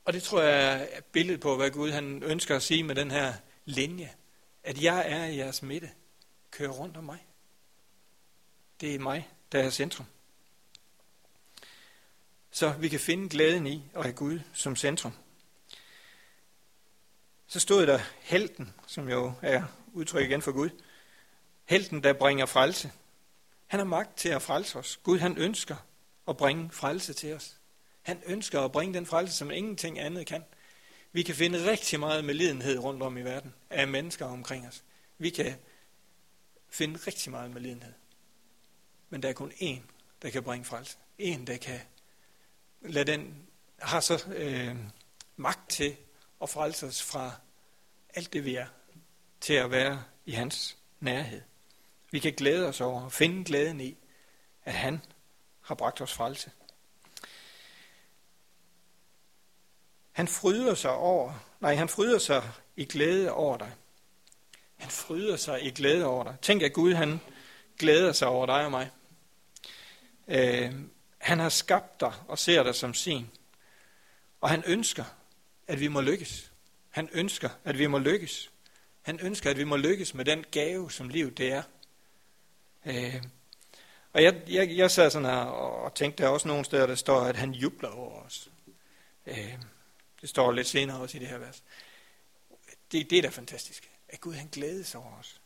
Og 0.05 0.13
det 0.13 0.23
tror 0.23 0.43
jeg 0.43 0.89
er 0.93 1.01
billedet 1.01 1.41
på, 1.41 1.57
hvad 1.57 1.71
Gud 1.71 1.91
han 1.91 2.23
ønsker 2.23 2.57
at 2.57 2.63
sige 2.63 2.83
med 2.83 2.95
den 2.95 3.11
her 3.11 3.35
linje. 3.65 4.11
At 4.65 4.83
jeg 4.83 5.05
er 5.07 5.25
i 5.25 5.37
jeres 5.37 5.63
midte. 5.63 5.91
Kør 6.51 6.69
rundt 6.69 6.97
om 6.97 7.05
mig. 7.05 7.26
Det 8.81 8.95
er 8.95 8.99
mig, 8.99 9.29
der 9.53 9.63
er 9.63 9.71
centrum. 9.71 10.07
Så 12.51 12.73
vi 12.73 12.89
kan 12.89 13.01
finde 13.01 13.29
glæden 13.29 13.67
i 13.67 13.85
at 13.95 14.03
have 14.03 14.13
Gud 14.13 14.41
som 14.53 14.77
centrum. 14.77 15.13
Så 17.47 17.61
stod 17.61 17.87
der 17.87 18.01
helten, 18.21 18.75
som 18.87 19.09
jo 19.09 19.33
er 19.43 19.65
udtryk 19.93 20.25
igen 20.25 20.43
for 20.43 20.53
Gud. 20.53 20.71
Helten, 21.65 22.03
der 22.03 22.13
bringer 22.13 22.47
frelse. 22.47 22.93
Han 23.67 23.81
har 23.81 23.85
magt 23.85 24.17
til 24.17 24.29
at 24.29 24.43
frelse 24.43 24.79
os. 24.79 24.97
Gud, 25.03 25.19
han 25.19 25.39
ønsker 25.39 25.77
at 26.29 26.37
bringe 26.37 26.71
frelse 26.71 27.13
til 27.13 27.35
os. 27.35 27.57
Han 28.03 28.23
ønsker 28.27 28.61
at 28.61 28.73
bringe 28.73 28.95
den 28.95 29.07
frelse, 29.07 29.35
som 29.37 29.51
ingenting 29.51 29.99
andet 29.99 30.27
kan. 30.27 30.45
Vi 31.13 31.23
kan 31.23 31.35
finde 31.35 31.71
rigtig 31.71 32.01
meget 32.01 32.25
medlidenhed 32.25 32.79
rundt 32.79 33.03
om 33.03 33.17
i 33.17 33.23
verden 33.23 33.55
af 33.71 33.89
mennesker 33.89 34.27
omkring 34.27 34.69
os. 34.69 34.85
Vi 35.19 35.31
kan 35.31 35.55
finde 36.69 36.99
rigtig 37.07 37.31
meget 37.31 37.51
medlidenhed. 37.51 37.93
Men 39.17 39.23
der 39.23 39.29
er 39.29 39.33
kun 39.33 39.53
én, 39.53 39.81
der 40.23 40.31
kan 40.31 40.43
bringe 40.43 40.65
frelse. 40.65 40.97
En, 41.19 41.47
der 41.47 41.57
kan 41.57 41.81
lade 42.81 43.13
den, 43.13 43.47
har 43.79 44.01
så 44.01 44.25
øh, 44.29 44.77
magt 45.37 45.71
til 45.71 45.97
at 46.43 46.51
frelse 46.51 46.87
os 46.87 47.03
fra 47.03 47.33
alt 48.15 48.33
det, 48.33 48.45
vi 48.45 48.55
er, 48.55 48.67
til 49.41 49.53
at 49.53 49.71
være 49.71 50.05
i 50.27 50.33
hans 50.33 50.77
nærhed. 51.01 51.43
Vi 52.11 52.19
kan 52.19 52.33
glæde 52.33 52.69
os 52.69 52.81
over 52.81 53.05
og 53.05 53.13
finde 53.13 53.45
glæden 53.45 53.81
i, 53.81 53.97
at 54.65 54.75
han 54.75 55.01
har 55.61 55.75
bragt 55.75 56.01
os 56.01 56.13
frelse. 56.13 56.51
Han 60.13 60.29
fryder 60.29 60.75
sig 60.75 60.93
over, 60.93 61.33
nej, 61.61 61.75
han 61.75 61.89
fryder 61.89 62.19
sig 62.19 62.51
i 62.77 62.85
glæde 62.85 63.33
over 63.33 63.57
dig. 63.57 63.73
Han 64.77 64.91
fryder 64.91 65.37
sig 65.37 65.65
i 65.65 65.71
glæde 65.71 66.07
over 66.07 66.25
dig. 66.25 66.37
Tænk, 66.43 66.63
at 66.63 66.73
Gud 66.73 66.95
han 66.95 67.21
glæder 67.79 68.13
sig 68.13 68.29
over 68.29 68.47
dig 68.47 68.65
og 68.65 68.71
mig. 68.71 68.91
Øh, 70.29 70.73
han 71.19 71.39
har 71.39 71.49
skabt 71.49 72.01
dig 72.01 72.13
og 72.29 72.39
ser 72.39 72.63
dig 72.63 72.75
som 72.75 72.95
sin. 72.95 73.31
Og 74.41 74.51
han 74.51 74.63
ønsker, 74.67 75.05
at 75.67 75.81
vi 75.81 75.89
må 75.89 76.01
lykkes. 76.01 76.53
Han 76.91 77.09
ønsker, 77.13 77.51
at 77.65 77.79
vi 77.79 77.87
må 77.87 77.99
lykkes. 77.99 78.51
Han 79.03 79.21
ønsker, 79.23 79.51
at 79.51 79.57
vi 79.57 79.65
må 79.65 79.77
lykkes 79.77 80.15
med 80.15 80.25
den 80.25 80.45
gave, 80.51 80.91
som 80.91 81.09
livet 81.09 81.39
det 81.39 81.53
er. 81.53 81.63
Øh, 82.87 83.23
og 84.13 84.23
jeg, 84.23 84.43
jeg, 84.49 84.77
jeg 84.77 84.91
sad 84.91 85.11
sådan 85.11 85.29
her 85.29 85.37
og 85.37 85.95
tænkte, 85.95 86.23
der 86.23 86.29
er 86.29 86.33
også 86.33 86.49
nogle 86.49 86.65
steder, 86.65 86.87
der 86.87 86.95
står, 86.95 87.21
at 87.21 87.37
han 87.37 87.53
jubler 87.53 87.89
over 87.89 88.23
os. 88.23 88.51
Øh, 89.27 89.55
det 90.21 90.29
står 90.29 90.53
lidt 90.53 90.67
senere 90.67 91.01
også 91.01 91.17
i 91.17 91.21
det 91.21 91.29
her 91.29 91.39
vers. 91.39 91.63
Det, 92.93 93.11
det 93.11 93.19
er 93.19 93.23
da 93.23 93.29
fantastisk, 93.29 93.91
at 94.09 94.21
Gud 94.21 94.35
han 94.35 94.49
glædes 94.53 94.95
over 94.95 95.19
os. 95.19 95.41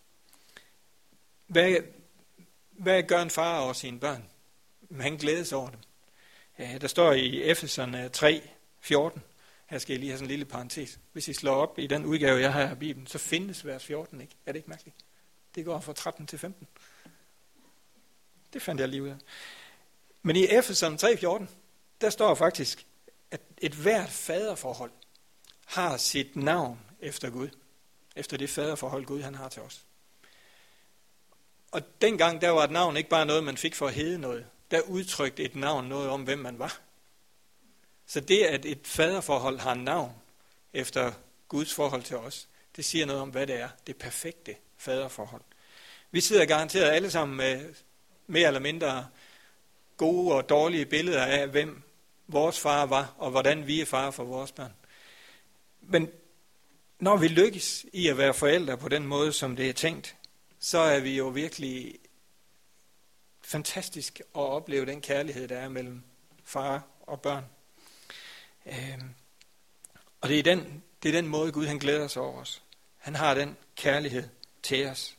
Hvad, 1.46 1.76
hvad 2.70 3.02
gør 3.02 3.22
en 3.22 3.30
far 3.30 3.60
over 3.60 3.72
sine 3.72 4.00
børn? 4.00 4.28
Men 4.90 5.00
Han 5.00 5.16
glædes 5.16 5.52
over 5.52 5.70
dem. 5.70 5.80
Der 6.80 6.88
står 6.88 7.12
i 7.12 7.42
Efeserne 7.42 8.08
3, 8.08 8.50
14. 8.80 9.22
Her 9.66 9.78
skal 9.78 9.92
jeg 9.92 10.00
lige 10.00 10.10
have 10.10 10.18
sådan 10.18 10.26
en 10.26 10.30
lille 10.30 10.44
parentes. 10.44 10.98
Hvis 11.12 11.28
I 11.28 11.32
slår 11.32 11.54
op 11.54 11.78
i 11.78 11.86
den 11.86 12.04
udgave, 12.04 12.40
jeg 12.40 12.52
har 12.52 12.62
af 12.62 12.78
Bibelen, 12.78 13.06
så 13.06 13.18
findes 13.18 13.66
vers 13.66 13.84
14 13.84 14.20
ikke. 14.20 14.34
Er 14.46 14.52
det 14.52 14.58
ikke 14.58 14.70
mærkeligt? 14.70 14.96
Det 15.54 15.64
går 15.64 15.80
fra 15.80 15.92
13 15.92 16.26
til 16.26 16.38
15. 16.38 16.66
Det 18.52 18.62
fandt 18.62 18.80
jeg 18.80 18.88
lige 18.88 19.02
ud 19.02 19.08
af. 19.08 19.16
Men 20.22 20.36
i 20.36 20.46
Efeserne 20.46 20.98
3.14, 21.42 21.46
der 22.00 22.10
står 22.10 22.34
faktisk, 22.34 22.86
at 23.30 23.40
et 23.58 23.72
hvert 23.72 24.10
faderforhold 24.10 24.90
har 25.66 25.96
sit 25.96 26.36
navn 26.36 26.80
efter 27.00 27.30
Gud. 27.30 27.48
Efter 28.16 28.36
det 28.36 28.50
faderforhold, 28.50 29.04
Gud 29.04 29.22
han 29.22 29.34
har 29.34 29.48
til 29.48 29.62
os. 29.62 29.84
Og 31.70 31.82
dengang, 32.00 32.40
der 32.40 32.50
var 32.50 32.64
et 32.64 32.70
navn 32.70 32.96
ikke 32.96 33.10
bare 33.10 33.26
noget, 33.26 33.44
man 33.44 33.56
fik 33.56 33.74
for 33.74 33.86
at 33.86 33.94
hedde 33.94 34.18
noget. 34.18 34.46
Der 34.70 34.80
udtrykte 34.80 35.42
et 35.42 35.56
navn 35.56 35.86
noget 35.86 36.08
om, 36.08 36.22
hvem 36.22 36.38
man 36.38 36.58
var. 36.58 36.80
Så 38.06 38.20
det, 38.20 38.42
at 38.42 38.64
et 38.64 38.80
faderforhold 38.84 39.58
har 39.58 39.72
en 39.72 39.84
navn 39.84 40.12
efter 40.72 41.12
Guds 41.48 41.74
forhold 41.74 42.02
til 42.02 42.16
os, 42.16 42.48
det 42.76 42.84
siger 42.84 43.06
noget 43.06 43.22
om, 43.22 43.28
hvad 43.28 43.46
det 43.46 43.60
er. 43.60 43.68
Det 43.86 43.96
perfekte 43.96 44.56
faderforhold. 44.76 45.42
Vi 46.10 46.20
sidder 46.20 46.44
garanteret 46.44 46.90
alle 46.90 47.10
sammen 47.10 47.36
med 47.36 47.74
mere 48.26 48.46
eller 48.46 48.60
mindre 48.60 49.08
gode 49.96 50.34
og 50.34 50.48
dårlige 50.48 50.86
billeder 50.86 51.24
af, 51.24 51.48
hvem 51.48 51.82
vores 52.28 52.60
far 52.60 52.86
var, 52.86 53.14
og 53.18 53.30
hvordan 53.30 53.66
vi 53.66 53.80
er 53.80 53.86
far 53.86 54.10
for 54.10 54.24
vores 54.24 54.52
børn. 54.52 54.74
Men 55.80 56.10
når 56.98 57.16
vi 57.16 57.28
lykkes 57.28 57.86
i 57.92 58.08
at 58.08 58.18
være 58.18 58.34
forældre 58.34 58.78
på 58.78 58.88
den 58.88 59.06
måde, 59.06 59.32
som 59.32 59.56
det 59.56 59.68
er 59.68 59.72
tænkt, 59.72 60.16
så 60.58 60.78
er 60.78 61.00
vi 61.00 61.16
jo 61.16 61.28
virkelig 61.28 61.98
fantastisk 63.50 64.20
at 64.20 64.40
opleve 64.40 64.86
den 64.86 65.00
kærlighed, 65.00 65.48
der 65.48 65.58
er 65.58 65.68
mellem 65.68 66.02
far 66.44 66.82
og 67.00 67.20
børn. 67.20 67.44
Øhm, 68.66 69.14
og 70.20 70.28
det 70.28 70.38
er, 70.38 70.42
den, 70.42 70.82
det 71.02 71.08
er 71.08 71.12
den 71.12 71.26
måde, 71.26 71.52
Gud 71.52 71.66
han 71.66 71.78
glæder 71.78 72.08
sig 72.08 72.22
over 72.22 72.40
os. 72.40 72.62
Han 72.96 73.14
har 73.14 73.34
den 73.34 73.56
kærlighed 73.76 74.28
til 74.62 74.86
os. 74.86 75.16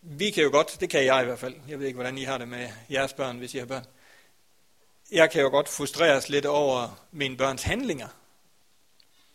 Vi 0.00 0.30
kan 0.30 0.42
jo 0.42 0.50
godt, 0.50 0.80
det 0.80 0.90
kan 0.90 1.04
jeg 1.04 1.22
i 1.22 1.24
hvert 1.24 1.38
fald, 1.38 1.54
jeg 1.68 1.78
ved 1.78 1.86
ikke, 1.86 1.96
hvordan 1.96 2.18
I 2.18 2.22
har 2.22 2.38
det 2.38 2.48
med 2.48 2.70
jeres 2.90 3.12
børn, 3.12 3.38
hvis 3.38 3.54
I 3.54 3.58
har 3.58 3.66
børn. 3.66 3.86
Jeg 5.10 5.30
kan 5.30 5.42
jo 5.42 5.48
godt 5.48 5.68
frustreres 5.68 6.28
lidt 6.28 6.46
over 6.46 7.04
mine 7.10 7.36
børns 7.36 7.62
handlinger. 7.62 8.08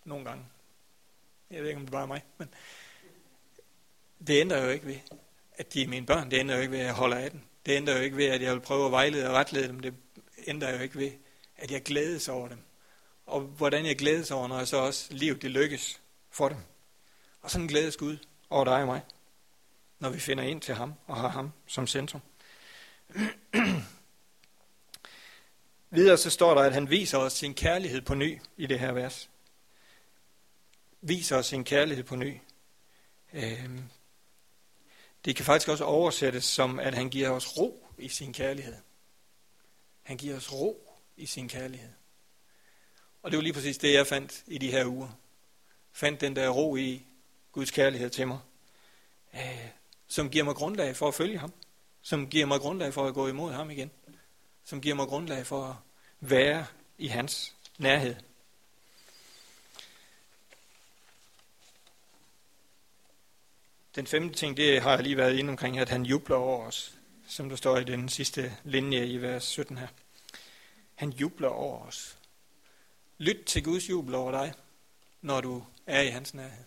Nogle 0.04 0.26
gange. 0.26 0.46
Jeg 1.52 1.62
ved 1.62 1.68
ikke, 1.68 1.80
om 1.80 1.86
det 1.86 1.92
bare 1.92 2.02
er 2.02 2.08
mig, 2.08 2.24
men 2.38 2.54
det 4.28 4.42
ændrer 4.42 4.64
jo 4.64 4.70
ikke 4.70 4.86
ved, 4.86 5.00
at 5.58 5.74
de 5.74 5.84
er 5.84 5.88
mine 5.88 6.06
børn. 6.06 6.32
Det 6.32 6.40
ændrer 6.40 6.56
jo 6.56 6.62
ikke 6.62 6.72
ved, 6.72 6.80
at 6.80 6.86
jeg 6.86 6.94
holder 6.94 7.18
af 7.18 7.32
dem. 7.32 7.42
Det 7.66 7.72
ændrer 7.72 7.98
jo 7.98 8.02
ikke 8.02 8.18
ved, 8.18 8.26
at 8.26 8.42
jeg 8.42 8.54
vil 8.54 8.60
prøve 8.60 8.86
at 8.86 8.92
vejlede 8.92 9.30
og 9.30 9.36
retlede 9.36 9.68
dem. 9.68 9.80
Det 9.80 9.94
ændrer 10.48 10.76
jo 10.76 10.80
ikke 10.80 10.96
ved, 10.98 11.12
at 11.58 11.72
jeg 11.72 11.84
glædes 11.84 12.30
over 12.30 12.48
dem. 12.48 12.58
Og 13.26 13.42
hvordan 13.42 13.86
jeg 13.86 13.98
glædes 13.98 14.32
over, 14.32 14.48
når 14.48 14.58
jeg 14.58 14.68
så 14.68 14.78
også 14.78 15.08
livet 15.14 15.42
det 15.42 15.52
lykkes 15.52 16.02
for 16.30 16.50
dem. 16.50 16.58
Og 17.42 17.52
sådan 17.52 17.68
glædes 17.68 17.98
Gud 17.98 18.18
over 18.50 18.66
dig 18.66 18.82
og 18.82 18.86
mig, 18.86 19.02
når 20.00 20.10
vi 20.10 20.20
finder 20.20 20.44
ind 20.44 20.62
til 20.62 20.76
ham 20.76 20.94
og 21.08 21.16
har 21.16 21.28
ham 21.28 21.52
som 21.68 21.88
centrum. 21.88 22.22
Videre 25.90 26.18
så 26.18 26.30
står 26.30 26.54
der, 26.54 26.62
at 26.62 26.74
han 26.74 26.90
viser 26.90 27.18
os 27.18 27.34
sin 27.34 27.54
kærlighed 27.54 28.02
på 28.02 28.16
ny 28.16 28.42
i 28.58 28.66
det 28.66 28.80
her 28.80 28.92
vers. 28.92 29.30
Viser 31.02 31.38
os 31.38 31.46
sin 31.46 31.64
kærlighed 31.64 32.04
på 32.04 32.16
ny. 32.16 32.38
Øhm, 33.34 33.84
det 35.28 35.36
kan 35.36 35.46
faktisk 35.46 35.70
også 35.70 35.84
oversættes 35.84 36.44
som, 36.44 36.80
at 36.80 36.94
han 36.94 37.10
giver 37.10 37.30
os 37.30 37.58
ro 37.58 37.88
i 37.98 38.10
sin 38.10 38.34
kærlighed. 38.34 38.76
Han 40.04 40.18
giver 40.18 40.36
os 40.36 40.54
ro 40.54 41.00
i 41.18 41.26
sin 41.26 41.50
kærlighed. 41.50 41.90
Og 43.24 43.32
det 43.32 43.38
var 43.38 43.44
lige 43.44 43.54
præcis 43.54 43.78
det, 43.78 43.94
jeg 43.94 44.08
fandt 44.08 44.44
i 44.48 44.58
de 44.58 44.72
her 44.72 44.86
uger. 44.86 45.10
Fandt 45.92 46.22
den 46.22 46.36
der 46.36 46.50
ro 46.50 46.76
i 46.76 47.06
Guds 47.52 47.72
kærlighed 47.72 48.10
til 48.10 48.28
mig, 48.28 48.40
øh, 49.34 49.68
som 50.08 50.30
giver 50.30 50.44
mig 50.44 50.56
grundlag 50.56 50.96
for 50.96 51.08
at 51.08 51.14
følge 51.14 51.38
ham. 51.38 51.54
Som 52.02 52.28
giver 52.28 52.46
mig 52.46 52.60
grundlag 52.60 52.94
for 52.94 53.08
at 53.08 53.14
gå 53.14 53.28
imod 53.28 53.54
ham 53.54 53.72
igen. 53.72 53.92
Som 54.64 54.82
giver 54.82 54.96
mig 54.96 55.08
grundlag 55.08 55.46
for 55.46 55.64
at 55.64 55.76
være 56.20 56.66
i 56.98 57.08
hans 57.08 57.56
nærhed. 57.78 58.16
Den 63.98 64.08
femte 64.08 64.36
ting, 64.36 64.58
det 64.58 64.82
har 64.82 64.92
jeg 64.92 65.04
lige 65.04 65.18
været 65.18 65.40
inde 65.40 65.50
omkring, 65.50 65.80
at 65.80 65.90
han 65.90 66.06
jubler 66.06 66.36
over 66.36 66.66
os, 66.66 66.98
som 67.28 67.50
der 67.50 67.56
står 67.56 67.78
i 67.78 67.84
den 67.84 68.10
sidste 68.10 68.58
linje 68.64 69.06
i 69.06 69.22
vers 69.22 69.44
17 69.44 69.78
her. 69.78 69.88
Han 70.96 71.10
jubler 71.10 71.48
over 71.48 71.86
os. 71.86 72.18
Lyt 73.18 73.44
til 73.46 73.64
Guds 73.64 73.90
jubel 73.90 74.16
over 74.16 74.32
dig, 74.32 74.54
når 75.22 75.42
du 75.42 75.64
er 75.88 76.02
i 76.02 76.08
hans 76.08 76.34
nærhed. 76.34 76.64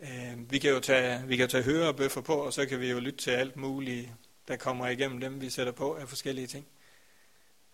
Øh, 0.00 0.50
vi 0.50 0.58
kan 0.58 0.70
jo 0.70 0.80
tage, 0.80 1.26
vi 1.26 1.36
kan 1.36 1.48
tage 1.48 1.64
høre 1.64 1.88
og 1.88 1.96
bøffer 1.96 2.20
på, 2.20 2.34
og 2.34 2.52
så 2.52 2.66
kan 2.66 2.80
vi 2.80 2.90
jo 2.90 2.98
lytte 2.98 3.18
til 3.18 3.30
alt 3.30 3.56
muligt, 3.56 4.10
der 4.48 4.56
kommer 4.56 4.88
igennem 4.88 5.20
dem, 5.20 5.40
vi 5.40 5.50
sætter 5.50 5.72
på 5.72 5.94
af 5.94 6.08
forskellige 6.08 6.46
ting. 6.46 6.66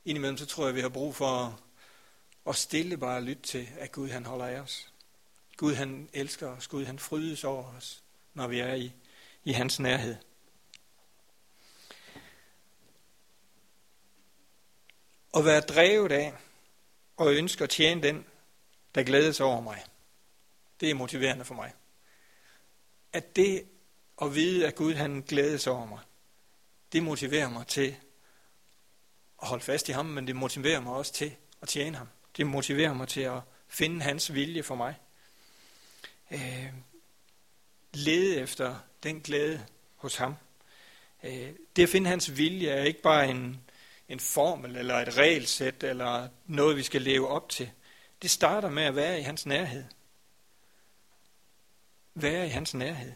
Indimellem 0.04 0.37
så 0.37 0.46
tror 0.46 0.66
jeg, 0.66 0.74
vi 0.74 0.80
har 0.80 0.88
brug 0.88 1.14
for 1.14 1.26
at, 1.26 1.52
at 2.48 2.56
stille 2.56 2.96
bare 2.96 3.24
lytte 3.24 3.42
til, 3.42 3.68
at 3.78 3.92
Gud 3.92 4.08
han 4.08 4.26
holder 4.26 4.46
af 4.46 4.61
os. 4.61 4.92
Gud 5.59 5.75
han 5.75 6.09
elsker 6.12 6.47
os, 6.47 6.68
Gud 6.68 6.85
han 6.85 6.99
frydes 6.99 7.44
over 7.44 7.75
os, 7.77 8.03
når 8.35 8.47
vi 8.47 8.61
er 8.61 8.75
i, 8.75 8.92
i 9.44 9.53
hans 9.53 9.81
nærhed. 9.81 10.16
At 15.35 15.44
være 15.44 15.61
drevet 15.61 16.12
af 16.12 16.35
og 17.16 17.35
ønske 17.35 17.64
at 17.64 17.71
tjene 17.71 18.03
den, 18.03 18.27
der 18.94 19.03
glædes 19.03 19.40
over 19.40 19.61
mig. 19.61 19.85
Det 20.81 20.90
er 20.90 20.94
motiverende 20.94 21.44
for 21.44 21.55
mig. 21.55 21.75
At 23.12 23.37
det 23.37 23.64
at 24.23 24.35
vide, 24.35 24.66
at 24.66 24.75
Gud 24.75 24.94
han 24.94 25.21
glædes 25.21 25.66
over 25.66 25.87
mig, 25.87 26.01
det 26.92 27.03
motiverer 27.03 27.49
mig 27.49 27.66
til 27.66 27.97
at 29.42 29.49
holde 29.49 29.64
fast 29.64 29.88
i 29.88 29.92
ham, 29.92 30.07
men 30.07 30.27
det 30.27 30.37
motiverer 30.37 30.81
mig 30.81 30.92
også 30.92 31.12
til 31.12 31.37
at 31.62 31.68
tjene 31.68 31.97
ham. 31.97 32.09
Det 32.37 32.47
motiverer 32.47 32.94
mig 32.94 33.09
til 33.09 33.21
at 33.21 33.40
finde 33.68 34.03
hans 34.03 34.35
vilje 34.35 34.62
for 34.62 34.75
mig 34.75 34.97
øh, 36.31 36.73
lede 37.95 38.41
efter 38.41 38.77
den 39.03 39.21
glæde 39.21 39.67
hos 39.97 40.17
ham. 40.17 40.35
Øh, 41.25 41.53
det 41.77 41.83
at 41.83 41.88
finde 41.88 42.11
hans 42.11 42.37
vilje 42.37 42.69
er 42.69 42.85
ikke 42.85 43.03
bare 43.03 43.29
en, 43.29 43.61
en 44.09 44.21
formel 44.21 44.77
eller 44.77 44.95
et 44.95 45.17
regelsæt 45.17 45.85
eller 45.85 46.29
noget, 46.47 46.77
vi 46.77 46.83
skal 46.83 47.03
leve 47.03 47.29
op 47.29 47.49
til. 47.49 47.71
Det 48.23 48.31
starter 48.31 48.71
med 48.71 48.83
at 48.83 48.97
være 48.97 49.21
i 49.21 49.23
hans 49.23 49.47
nærhed. 49.47 49.85
Være 52.14 52.47
i 52.47 52.49
hans 52.49 52.75
nærhed. 52.75 53.12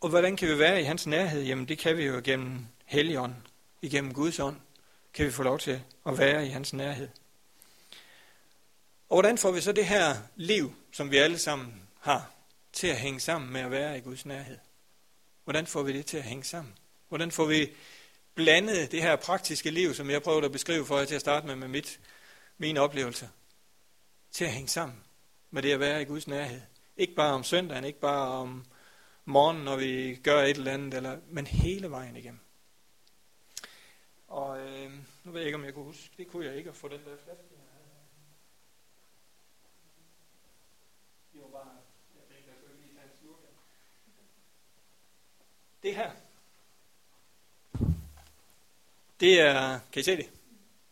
Og 0.00 0.08
hvordan 0.08 0.36
kan 0.36 0.48
vi 0.48 0.58
være 0.58 0.80
i 0.80 0.84
hans 0.84 1.06
nærhed? 1.06 1.42
Jamen 1.42 1.68
det 1.68 1.78
kan 1.78 1.96
vi 1.96 2.04
jo 2.04 2.20
gennem 2.24 2.66
Helligånden, 2.84 3.46
igennem 3.82 4.14
Guds 4.14 4.38
ånd, 4.38 4.56
kan 5.14 5.26
vi 5.26 5.30
få 5.30 5.42
lov 5.42 5.58
til 5.58 5.82
at 6.06 6.18
være 6.18 6.46
i 6.46 6.48
hans 6.48 6.72
nærhed. 6.72 7.08
Og 9.12 9.16
hvordan 9.16 9.38
får 9.38 9.50
vi 9.50 9.60
så 9.60 9.72
det 9.72 9.86
her 9.86 10.16
liv, 10.36 10.74
som 10.92 11.10
vi 11.10 11.16
alle 11.16 11.38
sammen 11.38 11.88
har, 12.00 12.30
til 12.72 12.86
at 12.86 12.96
hænge 12.96 13.20
sammen 13.20 13.52
med 13.52 13.60
at 13.60 13.70
være 13.70 13.98
i 13.98 14.00
Guds 14.00 14.26
nærhed? 14.26 14.58
Hvordan 15.44 15.66
får 15.66 15.82
vi 15.82 15.92
det 15.92 16.06
til 16.06 16.16
at 16.16 16.22
hænge 16.22 16.44
sammen? 16.44 16.74
Hvordan 17.08 17.30
får 17.30 17.44
vi 17.44 17.70
blandet 18.34 18.92
det 18.92 19.02
her 19.02 19.16
praktiske 19.16 19.70
liv, 19.70 19.94
som 19.94 20.10
jeg 20.10 20.22
prøvede 20.22 20.44
at 20.44 20.52
beskrive 20.52 20.86
for 20.86 20.98
jer 20.98 21.04
til 21.04 21.14
at 21.14 21.20
starte 21.20 21.46
med, 21.46 21.56
med 21.56 21.68
mit, 21.68 22.00
mine 22.58 22.80
oplevelser, 22.80 23.28
til 24.30 24.44
at 24.44 24.52
hænge 24.52 24.68
sammen 24.68 24.96
med 25.50 25.62
det 25.62 25.72
at 25.72 25.80
være 25.80 26.02
i 26.02 26.04
Guds 26.04 26.26
nærhed? 26.26 26.60
Ikke 26.96 27.14
bare 27.14 27.32
om 27.32 27.44
søndagen, 27.44 27.84
ikke 27.84 28.00
bare 28.00 28.28
om 28.28 28.64
morgenen, 29.24 29.64
når 29.64 29.76
vi 29.76 30.14
gør 30.14 30.42
et 30.42 30.56
eller 30.56 30.72
andet, 30.72 30.94
eller, 30.94 31.18
men 31.28 31.46
hele 31.46 31.90
vejen 31.90 32.16
igennem. 32.16 32.40
Og 34.28 34.60
øh, 34.60 34.92
nu 35.24 35.32
ved 35.32 35.40
jeg 35.40 35.46
ikke, 35.46 35.58
om 35.58 35.64
jeg 35.64 35.74
kunne 35.74 35.84
huske, 35.84 36.10
det 36.16 36.28
kunne 36.28 36.46
jeg 36.46 36.56
ikke 36.56 36.70
at 36.70 36.76
få 36.76 36.88
den 36.88 37.00
der 37.04 37.16
flaske. 37.24 37.51
Det 45.82 45.96
her, 45.96 46.10
det 49.20 49.40
er, 49.40 49.80
kan 49.92 50.00
I 50.00 50.02
se 50.02 50.16
det? 50.16 50.30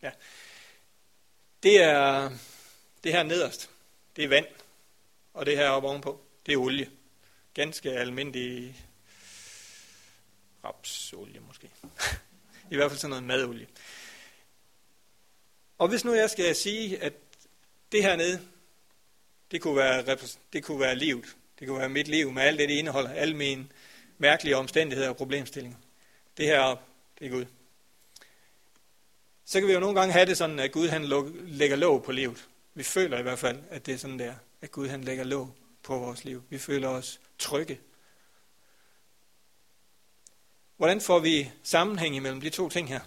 Ja. 0.03 0.11
Det 1.63 1.83
er, 1.83 2.31
det 3.05 3.13
her 3.13 3.23
nederst, 3.23 3.71
det 4.17 4.25
er 4.25 4.29
vand, 4.29 4.47
og 5.35 5.47
det 5.47 5.57
her 5.57 5.69
oppe 5.69 5.89
ovenpå, 5.89 6.21
det 6.47 6.53
er 6.53 6.57
olie. 6.57 6.91
Ganske 7.55 7.91
almindelig 7.91 8.77
rapsolie 10.65 11.41
måske. 11.41 11.71
I 12.71 12.77
hvert 12.77 12.91
fald 12.91 13.01
sådan 13.01 13.11
noget 13.11 13.25
madolie. 13.25 13.67
Og 15.79 15.89
hvis 15.89 16.05
nu 16.05 16.15
jeg 16.15 16.31
skal 16.31 16.57
sige, 16.57 17.03
at 17.03 17.13
det 17.93 18.03
her 18.03 18.17
nede, 18.17 18.47
det 19.51 19.63
kunne 19.63 19.77
være, 19.77 20.19
det 20.53 20.65
kunne 20.65 20.81
være 20.81 20.97
livet. 20.97 21.37
Det 21.59 21.69
kunne 21.69 21.79
være 21.79 21.89
mit 21.89 22.09
liv 22.09 22.33
med 22.33 22.43
alt 22.43 22.59
det, 22.59 22.69
det 22.69 22.75
indeholder. 22.75 23.11
Alle 23.11 23.37
mine 23.37 23.69
mærkelige 24.21 24.57
omstændigheder 24.57 25.09
og 25.09 25.17
problemstillinger. 25.17 25.79
Det 26.37 26.47
her 26.47 26.77
det 27.19 27.27
er 27.27 27.31
Gud. 27.31 27.45
Så 29.45 29.61
kan 29.61 29.69
vi 29.69 29.73
jo 29.73 29.81
nogle 29.81 30.01
gange 30.01 30.13
have 30.13 30.27
det 30.27 30.37
sådan, 30.37 30.59
at 30.59 30.73
Gud 30.73 30.89
han 30.89 31.05
lægger 31.47 31.77
låg 31.77 32.03
på 32.05 32.13
livet. 32.13 32.49
Vi 32.75 32.83
føler 32.83 33.19
i 33.19 33.23
hvert 33.23 33.39
fald, 33.39 33.59
at 33.71 33.87
det 33.87 33.95
er 33.95 33.99
sådan 33.99 34.19
der, 34.19 34.35
at 34.61 34.71
Gud 34.71 34.89
han 34.89 35.05
lægger 35.05 35.25
låg 35.25 35.55
på 35.83 35.99
vores 35.99 36.25
liv. 36.25 36.43
Vi 36.49 36.59
føler 36.59 36.89
os 36.89 37.21
trygge. 37.39 37.81
Hvordan 40.77 41.01
får 41.01 41.19
vi 41.19 41.51
sammenhæng 41.63 42.17
imellem 42.17 42.41
de 42.41 42.51
to 42.51 42.69
ting 42.69 42.89
her? 42.89 43.01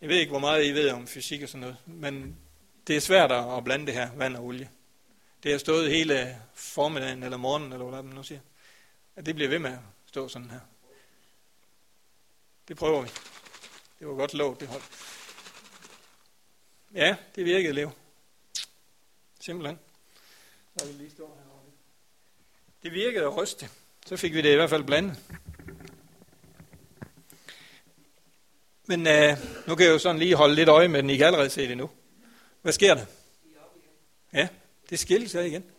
Jeg 0.00 0.08
ved 0.08 0.16
ikke, 0.16 0.30
hvor 0.30 0.38
meget 0.38 0.66
I 0.66 0.72
ved 0.72 0.90
om 0.90 1.06
fysik 1.06 1.42
og 1.42 1.48
sådan 1.48 1.60
noget, 1.60 1.76
men 1.86 2.36
det 2.86 2.96
er 2.96 3.00
svært 3.00 3.32
at 3.32 3.64
blande 3.64 3.86
det 3.86 3.94
her 3.94 4.10
vand 4.14 4.36
og 4.36 4.44
olie. 4.44 4.70
Det 5.42 5.50
har 5.50 5.58
stået 5.58 5.90
hele 5.90 6.40
formiddagen 6.54 7.22
eller 7.22 7.36
morgenen, 7.36 7.72
eller 7.72 7.86
hvad 7.86 8.02
man 8.02 8.14
nu 8.14 8.22
siger 8.22 8.40
at 9.16 9.26
det 9.26 9.34
bliver 9.34 9.48
ved 9.48 9.58
med 9.58 9.72
at 9.72 9.78
stå 10.06 10.28
sådan 10.28 10.50
her. 10.50 10.60
Det 12.68 12.76
prøver 12.76 13.02
vi. 13.02 13.08
Det 13.98 14.08
var 14.08 14.14
godt 14.14 14.34
lov, 14.34 14.60
det 14.60 14.68
hold. 14.68 14.82
Ja, 16.94 17.16
det 17.34 17.44
virkede, 17.44 17.72
Lev. 17.72 17.90
Simpelthen. 19.40 19.78
Så 20.76 20.86
vi 20.86 20.92
lige 20.92 21.10
stå 21.10 21.22
herovre. 21.22 21.70
Det 22.82 22.92
virkede 22.92 23.24
at 23.24 23.36
ryste. 23.36 23.68
Så 24.06 24.16
fik 24.16 24.34
vi 24.34 24.42
det 24.42 24.52
i 24.52 24.56
hvert 24.56 24.70
fald 24.70 24.84
blandet. 24.84 25.18
Men 28.86 29.00
uh, 29.00 29.38
nu 29.66 29.74
kan 29.74 29.86
jeg 29.86 29.92
jo 29.92 29.98
sådan 29.98 30.18
lige 30.18 30.34
holde 30.34 30.54
lidt 30.54 30.68
øje 30.68 30.88
med 30.88 31.02
den. 31.02 31.10
I 31.10 31.16
kan 31.16 31.26
allerede 31.26 31.50
se 31.50 31.68
det 31.68 31.76
nu. 31.76 31.90
Hvad 32.62 32.72
sker 32.72 32.94
der? 32.94 33.06
Ja, 34.32 34.48
det 34.90 34.98
skilles 34.98 35.32
her 35.32 35.40
igen. 35.40 35.73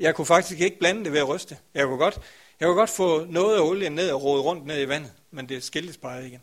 Jeg 0.00 0.14
kunne 0.14 0.26
faktisk 0.26 0.60
ikke 0.60 0.78
blande 0.78 1.04
det 1.04 1.12
ved 1.12 1.20
at 1.20 1.28
ryste. 1.28 1.58
Jeg 1.74 1.86
kunne 1.86 1.98
godt, 1.98 2.20
jeg 2.60 2.66
kunne 2.66 2.78
godt 2.78 2.90
få 2.90 3.24
noget 3.24 3.56
af 3.56 3.60
olien 3.60 3.92
ned 3.92 4.10
og 4.10 4.22
rode 4.22 4.42
rundt 4.42 4.66
ned 4.66 4.82
i 4.82 4.88
vandet, 4.88 5.12
men 5.30 5.48
det 5.48 5.62
skiltes 5.62 5.96
bare 5.96 6.26
igen. 6.26 6.42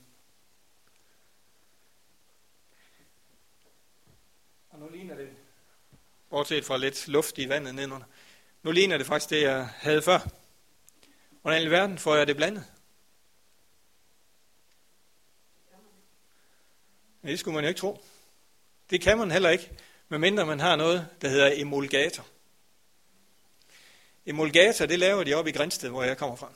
Og 4.69 4.79
nu 4.79 4.89
ligner 4.89 5.15
det, 5.15 5.29
bortset 6.29 6.65
fra 6.65 6.77
lidt 6.77 7.07
luft 7.07 7.37
i 7.37 7.49
vandet 7.49 7.75
nedenunder, 7.75 8.05
nu 8.63 8.71
ligner 8.71 8.97
det 8.97 9.07
faktisk 9.07 9.29
det, 9.29 9.41
jeg 9.41 9.65
havde 9.65 10.01
før. 10.01 10.19
Hvordan 11.41 11.63
i 11.63 11.71
verden 11.71 11.97
får 11.97 12.15
jeg 12.15 12.27
det 12.27 12.35
blandet? 12.35 12.65
Ja, 17.23 17.29
det 17.29 17.39
skulle 17.39 17.55
man 17.55 17.63
jo 17.63 17.67
ikke 17.67 17.79
tro. 17.79 18.03
Det 18.89 19.01
kan 19.01 19.17
man 19.17 19.31
heller 19.31 19.49
ikke, 19.49 19.71
medmindre 20.09 20.45
man 20.45 20.59
har 20.59 20.75
noget, 20.75 21.07
der 21.21 21.29
hedder 21.29 21.51
emulgator. 21.55 22.25
Emulgator, 24.27 24.85
det 24.85 24.99
laver 24.99 25.23
de 25.23 25.33
op 25.33 25.47
i 25.47 25.51
Grænsted, 25.51 25.89
hvor 25.89 26.03
jeg 26.03 26.17
kommer 26.17 26.35
fra. 26.35 26.51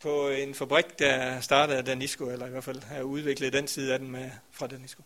På 0.00 0.28
en 0.28 0.54
fabrik, 0.54 0.98
der 0.98 1.40
startede 1.40 1.78
af 1.78 1.84
Danisco, 1.84 2.30
eller 2.30 2.46
i 2.46 2.50
hvert 2.50 2.64
fald 2.64 2.82
har 2.82 3.02
udviklet 3.02 3.52
den 3.52 3.68
side 3.68 3.92
af 3.92 3.98
den 3.98 4.10
med, 4.10 4.30
fra 4.50 4.66
Danisco. 4.66 5.02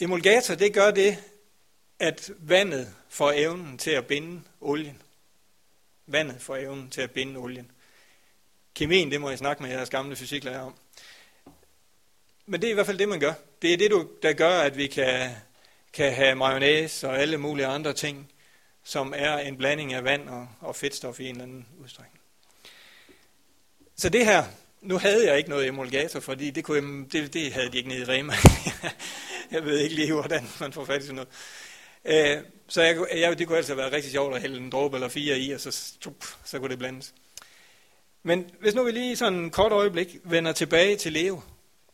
Emulgator, 0.00 0.54
det 0.54 0.74
gør 0.74 0.90
det, 0.90 1.18
at 1.98 2.30
vandet 2.38 2.94
får 3.08 3.32
evnen 3.32 3.78
til 3.78 3.90
at 3.90 4.06
binde 4.06 4.42
olien. 4.60 5.02
Vandet 6.06 6.42
får 6.42 6.56
evnen 6.56 6.90
til 6.90 7.00
at 7.00 7.10
binde 7.10 7.36
olien. 7.36 7.70
Kemien, 8.74 9.10
det 9.10 9.20
må 9.20 9.28
jeg 9.28 9.38
snakke 9.38 9.62
med 9.62 9.70
jeres 9.70 9.90
gamle 9.90 10.16
fysiklærer 10.16 10.60
om. 10.60 10.74
Men 12.46 12.60
det 12.60 12.66
er 12.66 12.70
i 12.70 12.74
hvert 12.74 12.86
fald 12.86 12.98
det, 12.98 13.08
man 13.08 13.20
gør. 13.20 13.32
Det 13.62 13.72
er 13.72 13.76
det, 13.76 14.08
der 14.22 14.32
gør, 14.32 14.60
at 14.60 14.76
vi 14.76 14.86
kan, 14.86 15.30
kan 15.92 16.12
have 16.12 16.34
mayonnaise 16.34 17.08
og 17.08 17.18
alle 17.18 17.38
mulige 17.38 17.66
andre 17.66 17.92
ting, 17.92 18.30
som 18.84 19.12
er 19.16 19.38
en 19.38 19.56
blanding 19.56 19.92
af 19.92 20.04
vand 20.04 20.28
og, 20.28 20.48
og 20.60 20.76
fedtstof 20.76 21.20
i 21.20 21.24
en 21.24 21.30
eller 21.30 21.42
anden 21.42 21.66
udstrækning. 21.78 22.20
Så 23.96 24.08
det 24.08 24.24
her, 24.24 24.44
nu 24.80 24.98
havde 24.98 25.26
jeg 25.26 25.38
ikke 25.38 25.50
noget 25.50 25.66
emulgator, 25.66 26.20
fordi 26.20 26.50
det, 26.50 26.64
kunne, 26.64 27.06
det, 27.12 27.32
det 27.32 27.52
havde 27.52 27.72
de 27.72 27.76
ikke 27.76 27.88
nede 27.88 28.00
i 28.00 28.04
Rema. 28.04 28.34
jeg 29.52 29.64
ved 29.64 29.78
ikke 29.78 29.94
lige, 29.94 30.12
hvordan 30.12 30.48
man 30.60 30.72
får 30.72 30.84
fat 30.84 31.02
i 31.02 31.06
sådan 31.06 31.14
noget. 31.14 31.28
Øh, 32.04 32.44
så 32.68 32.82
jeg, 32.82 33.06
jeg, 33.14 33.38
det 33.38 33.46
kunne 33.46 33.56
altså 33.56 33.74
være 33.74 33.92
rigtig 33.92 34.12
sjovt 34.12 34.34
at 34.34 34.40
hælde 34.40 34.56
en 34.56 34.70
dråbe 34.70 34.96
eller 34.96 35.08
fire 35.08 35.38
i, 35.38 35.52
og 35.52 35.60
så, 35.60 35.92
tup, 36.00 36.24
så 36.44 36.58
kunne 36.58 36.70
det 36.70 36.78
blandes. 36.78 37.14
Men 38.22 38.50
hvis 38.60 38.74
nu 38.74 38.84
vi 38.84 38.90
lige 38.90 39.16
sådan 39.16 39.38
en 39.38 39.50
kort 39.50 39.72
øjeblik 39.72 40.16
vender 40.24 40.52
tilbage 40.52 40.96
til 40.96 41.12
Leo, 41.12 41.42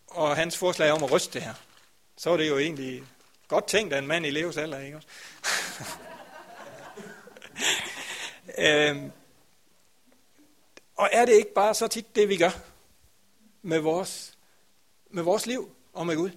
og 0.07 0.37
hans 0.37 0.59
forslag 0.59 0.93
om 0.93 1.05
at 1.05 1.13
ryste 1.13 1.35
det 1.35 1.43
her, 1.43 1.55
så 2.17 2.31
var 2.31 2.37
det 2.37 2.49
jo 2.49 2.59
egentlig 2.59 3.03
godt 3.49 3.67
tænkt 3.67 3.93
af 3.93 3.99
en 3.99 4.07
mand 4.07 4.27
i 4.27 4.31
Leos 4.31 4.57
alder, 4.57 4.81
ikke 4.81 4.97
også? 4.97 5.09
øhm, 8.59 9.13
og 10.97 11.09
er 11.13 11.25
det 11.25 11.33
ikke 11.33 11.55
bare 11.55 11.75
så 11.75 11.89
tit 11.89 12.15
det, 12.15 12.29
vi 12.29 12.37
gør 12.37 12.51
med 13.63 13.79
vores, 13.79 14.39
med 15.11 15.23
vores 15.23 15.47
liv 15.47 15.77
og 15.93 16.07
med 16.07 16.17
Gud? 16.17 16.31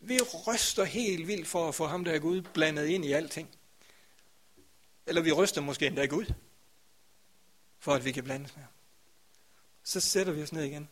Vi 0.00 0.20
ryster 0.46 0.84
helt 0.84 1.26
vildt 1.26 1.48
for 1.48 1.68
at 1.68 1.74
få 1.74 1.86
ham 1.86 2.04
der 2.04 2.18
Gud 2.18 2.42
blandet 2.42 2.86
ind 2.86 3.04
i 3.04 3.12
alting. 3.12 3.48
Eller 5.06 5.22
vi 5.22 5.32
ryster 5.32 5.60
måske 5.60 5.86
endda 5.86 6.06
Gud, 6.06 6.32
for 7.78 7.94
at 7.94 8.04
vi 8.04 8.12
kan 8.12 8.24
blandes 8.24 8.56
med 8.56 8.62
ham. 8.62 8.72
Så 9.82 10.00
sætter 10.00 10.32
vi 10.32 10.42
os 10.42 10.52
ned 10.52 10.62
igen. 10.62 10.88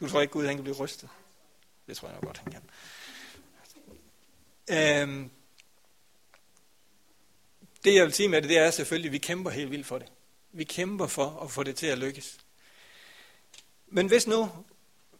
Du 0.00 0.08
tror 0.08 0.20
ikke, 0.20 0.32
Gud 0.32 0.46
han 0.46 0.56
kan 0.56 0.64
blive 0.64 0.76
rystet? 0.76 1.08
Det 1.86 1.96
tror 1.96 2.08
jeg 2.08 2.14
nok 2.14 2.24
godt, 2.24 2.38
han 2.38 2.52
kan. 2.52 2.62
Øhm, 4.68 5.30
det 7.84 7.94
jeg 7.94 8.04
vil 8.04 8.12
sige 8.12 8.28
med 8.28 8.42
det, 8.42 8.50
det 8.50 8.58
er 8.58 8.70
selvfølgelig, 8.70 9.08
at 9.08 9.12
vi 9.12 9.18
kæmper 9.18 9.50
helt 9.50 9.70
vildt 9.70 9.86
for 9.86 9.98
det. 9.98 10.08
Vi 10.52 10.64
kæmper 10.64 11.06
for 11.06 11.40
at 11.42 11.50
få 11.50 11.62
det 11.62 11.76
til 11.76 11.86
at 11.86 11.98
lykkes. 11.98 12.38
Men 13.86 14.06
hvis 14.06 14.26
nu 14.26 14.50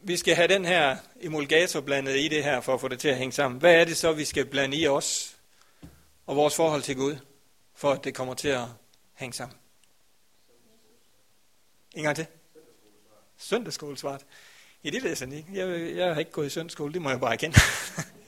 vi 0.01 0.17
skal 0.17 0.35
have 0.35 0.49
den 0.49 0.65
her 0.65 0.97
emulgator 1.21 1.81
blandet 1.81 2.17
i 2.17 2.29
det 2.29 2.45
her, 2.45 2.61
for 2.61 2.75
at 2.75 2.81
få 2.81 2.89
det 2.89 3.01
til 3.01 3.09
at 3.09 3.17
hænge 3.17 3.33
sammen, 3.33 3.61
hvad 3.61 3.75
er 3.75 3.85
det 3.85 3.97
så, 3.97 4.13
vi 4.13 4.25
skal 4.25 4.47
blande 4.47 4.77
i 4.77 4.87
os 4.87 5.37
og 6.27 6.37
vores 6.37 6.57
forhold 6.57 6.83
til 6.83 6.97
Gud, 6.97 7.17
for 7.75 7.93
at 7.93 8.05
det 8.05 8.15
kommer 8.15 8.35
til 8.35 8.49
at 8.49 8.65
hænge 9.15 9.35
sammen? 9.35 9.57
En 11.95 12.03
gang 12.03 12.17
til. 12.17 12.27
Søndagsskolesvart. 13.39 14.25
Ja, 14.85 14.91
det 14.91 15.03
læser 15.03 15.27
jeg 15.27 15.37
ikke. 15.37 15.49
Jeg, 15.53 15.97
jeg 15.97 16.15
har 16.15 16.19
ikke 16.19 16.33
gået 16.33 16.47
i 16.47 16.51
søndagsskole, 16.51 16.93
det 16.93 17.03
må 17.03 17.11
jeg 17.11 17.21
bare 17.21 17.33
erkende. 17.33 17.57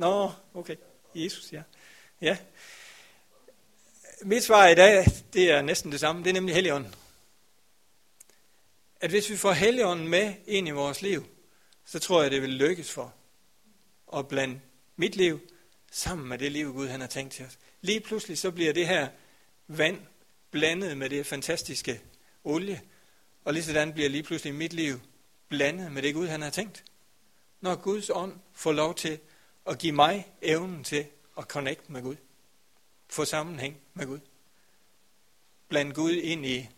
Nå, 0.00 0.32
okay. 0.54 0.76
Jesus, 1.14 1.52
ja. 1.52 1.62
Ja. 2.20 2.36
Mit 4.22 4.44
svar 4.44 4.68
i 4.68 4.74
dag, 4.74 5.06
det 5.32 5.50
er 5.50 5.62
næsten 5.62 5.92
det 5.92 6.00
samme. 6.00 6.22
Det 6.22 6.30
er 6.30 6.34
nemlig 6.34 6.54
Helligånden. 6.54 6.94
At 9.00 9.10
hvis 9.10 9.30
vi 9.30 9.36
får 9.36 9.52
Helligånden 9.52 10.08
med 10.08 10.34
ind 10.46 10.68
i 10.68 10.70
vores 10.70 11.02
liv, 11.02 11.26
så 11.84 11.98
tror 11.98 12.22
jeg, 12.22 12.30
det 12.30 12.42
vil 12.42 12.50
lykkes 12.50 12.90
for 12.90 13.14
at 14.16 14.28
blande 14.28 14.60
mit 14.96 15.16
liv 15.16 15.40
sammen 15.90 16.28
med 16.28 16.38
det 16.38 16.52
liv, 16.52 16.72
Gud 16.72 16.88
han 16.88 17.00
har 17.00 17.08
tænkt 17.08 17.32
til 17.32 17.46
os. 17.46 17.58
Lige 17.80 18.00
pludselig 18.00 18.38
så 18.38 18.50
bliver 18.50 18.72
det 18.72 18.86
her 18.86 19.08
vand 19.66 19.98
blandet 20.50 20.96
med 20.96 21.10
det 21.10 21.26
fantastiske 21.26 22.00
olie, 22.44 22.80
og 23.44 23.54
lige 23.54 23.64
sådan 23.64 23.92
bliver 23.92 24.08
lige 24.08 24.22
pludselig 24.22 24.54
mit 24.54 24.72
liv 24.72 25.00
blandet 25.48 25.92
med 25.92 26.02
det 26.02 26.14
Gud 26.14 26.26
han 26.26 26.42
har 26.42 26.50
tænkt. 26.50 26.84
Når 27.60 27.76
Guds 27.76 28.10
ånd 28.10 28.40
får 28.52 28.72
lov 28.72 28.94
til 28.94 29.18
og 29.70 29.78
give 29.78 29.92
mig 29.92 30.32
evnen 30.42 30.84
til 30.84 31.06
at 31.38 31.44
connect 31.44 31.90
med 31.90 32.02
Gud. 32.02 32.16
Få 33.08 33.24
sammenhæng 33.24 33.80
med 33.94 34.06
Gud. 34.06 34.20
Bland 35.68 35.92
Gud 35.92 36.12
ind 36.12 36.46
i 36.46 36.68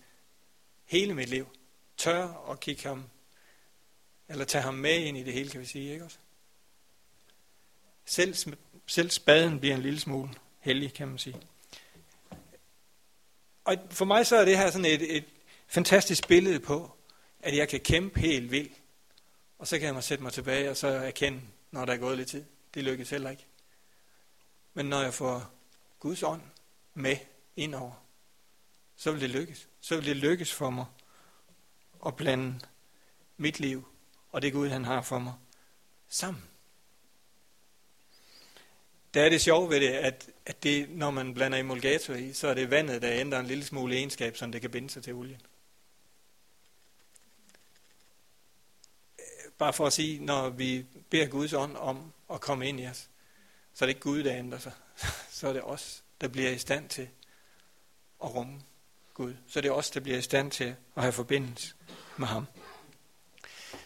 hele 0.84 1.14
mit 1.14 1.28
liv. 1.28 1.46
Tør 1.96 2.50
at 2.50 2.60
kigge 2.60 2.82
ham, 2.82 3.04
eller 4.28 4.44
tage 4.44 4.62
ham 4.62 4.74
med 4.74 4.98
ind 4.98 5.18
i 5.18 5.22
det 5.22 5.32
hele, 5.32 5.50
kan 5.50 5.60
vi 5.60 5.66
sige, 5.66 5.92
ikke 5.92 6.04
også? 6.04 6.18
Selv, 8.04 8.56
selv 8.86 9.10
spaden 9.10 9.60
bliver 9.60 9.74
en 9.76 9.82
lille 9.82 10.00
smule 10.00 10.30
hellig, 10.60 10.94
kan 10.94 11.08
man 11.08 11.18
sige. 11.18 11.36
Og 13.64 13.76
for 13.90 14.04
mig 14.04 14.26
så 14.26 14.36
er 14.36 14.44
det 14.44 14.58
her 14.58 14.70
sådan 14.70 14.84
et, 14.84 15.16
et 15.16 15.24
fantastisk 15.66 16.28
billede 16.28 16.60
på, 16.60 16.96
at 17.40 17.56
jeg 17.56 17.68
kan 17.68 17.80
kæmpe 17.80 18.20
helt 18.20 18.50
vildt, 18.50 18.72
og 19.58 19.68
så 19.68 19.78
kan 19.78 19.86
jeg 19.86 19.94
mig 19.94 20.04
sætte 20.04 20.24
mig 20.24 20.32
tilbage 20.32 20.70
og 20.70 20.76
så 20.76 20.88
erkende, 20.88 21.40
når 21.70 21.84
der 21.84 21.92
er 21.92 21.96
gået 21.96 22.16
lidt 22.16 22.28
tid. 22.28 22.44
Det 22.74 22.84
lykkes 22.84 23.10
heller 23.10 23.30
ikke. 23.30 23.46
Men 24.74 24.86
når 24.86 25.02
jeg 25.02 25.14
får 25.14 25.50
Guds 26.00 26.22
ånd 26.22 26.42
med 26.94 27.16
indover, 27.56 27.92
så 28.96 29.12
vil 29.12 29.20
det 29.20 29.30
lykkes. 29.30 29.68
Så 29.80 29.96
vil 29.96 30.06
det 30.06 30.16
lykkes 30.16 30.52
for 30.52 30.70
mig 30.70 30.84
at 32.06 32.16
blande 32.16 32.60
mit 33.36 33.60
liv 33.60 33.88
og 34.32 34.42
det 34.42 34.52
Gud, 34.52 34.68
han 34.68 34.84
har 34.84 35.02
for 35.02 35.18
mig, 35.18 35.34
sammen. 36.08 36.44
Der 39.14 39.22
er 39.22 39.28
det 39.28 39.40
sjove 39.40 39.70
ved 39.70 39.80
det, 39.80 39.88
at, 39.88 40.30
at 40.46 40.62
det, 40.62 40.90
når 40.90 41.10
man 41.10 41.34
blander 41.34 41.58
emulgator 41.58 42.14
i, 42.14 42.32
så 42.32 42.48
er 42.48 42.54
det 42.54 42.70
vandet, 42.70 43.02
der 43.02 43.12
ændrer 43.12 43.40
en 43.40 43.46
lille 43.46 43.64
smule 43.64 43.94
egenskab, 43.94 44.36
så 44.36 44.46
det 44.46 44.60
kan 44.60 44.70
binde 44.70 44.90
sig 44.90 45.02
til 45.02 45.14
olien. 45.14 45.40
Øh, 49.18 49.52
bare 49.58 49.72
for 49.72 49.86
at 49.86 49.92
sige, 49.92 50.24
når 50.24 50.48
vi 50.48 50.86
beder 51.10 51.26
Guds 51.26 51.52
ånd 51.52 51.76
om 51.76 52.12
at 52.34 52.40
komme 52.40 52.68
ind 52.68 52.80
i 52.80 52.86
os, 52.86 53.08
så 53.74 53.84
er 53.84 53.86
det 53.86 53.90
ikke 53.90 54.00
Gud, 54.00 54.22
der 54.22 54.36
ændrer 54.36 54.58
sig. 54.58 54.72
Så 55.30 55.48
er 55.48 55.52
det 55.52 55.62
os, 55.64 56.04
der 56.20 56.28
bliver 56.28 56.50
i 56.50 56.58
stand 56.58 56.88
til 56.88 57.08
at 58.22 58.34
rumme 58.34 58.60
Gud. 59.14 59.34
Så 59.46 59.58
er 59.58 59.60
det 59.60 59.70
os, 59.70 59.90
der 59.90 60.00
bliver 60.00 60.18
i 60.18 60.22
stand 60.22 60.50
til 60.50 60.76
at 60.96 61.02
have 61.02 61.12
forbindelse 61.12 61.74
med 62.16 62.26
ham. 62.26 62.46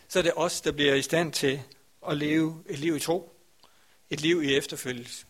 Så 0.08 0.18
er 0.18 0.22
det 0.22 0.32
os, 0.36 0.60
der 0.60 0.72
bliver 0.72 0.94
i 0.94 1.02
stand 1.02 1.32
til 1.32 1.62
at 2.08 2.16
leve 2.16 2.64
et 2.66 2.78
liv 2.78 2.96
i 2.96 3.00
tro. 3.00 3.32
Et 4.10 4.20
liv 4.20 4.42
i 4.42 4.54
efterfølgelse. 4.54 5.26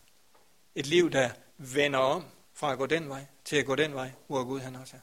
Et 0.74 0.86
liv, 0.86 1.10
der 1.10 1.30
vender 1.56 1.98
om 1.98 2.24
fra 2.52 2.72
at 2.72 2.78
gå 2.78 2.86
den 2.86 3.08
vej, 3.08 3.26
til 3.44 3.56
at 3.56 3.66
gå 3.66 3.74
den 3.74 3.94
vej, 3.94 4.10
hvor 4.26 4.44
Gud 4.44 4.60
han 4.60 4.76
også 4.76 4.96
er. 4.96 5.00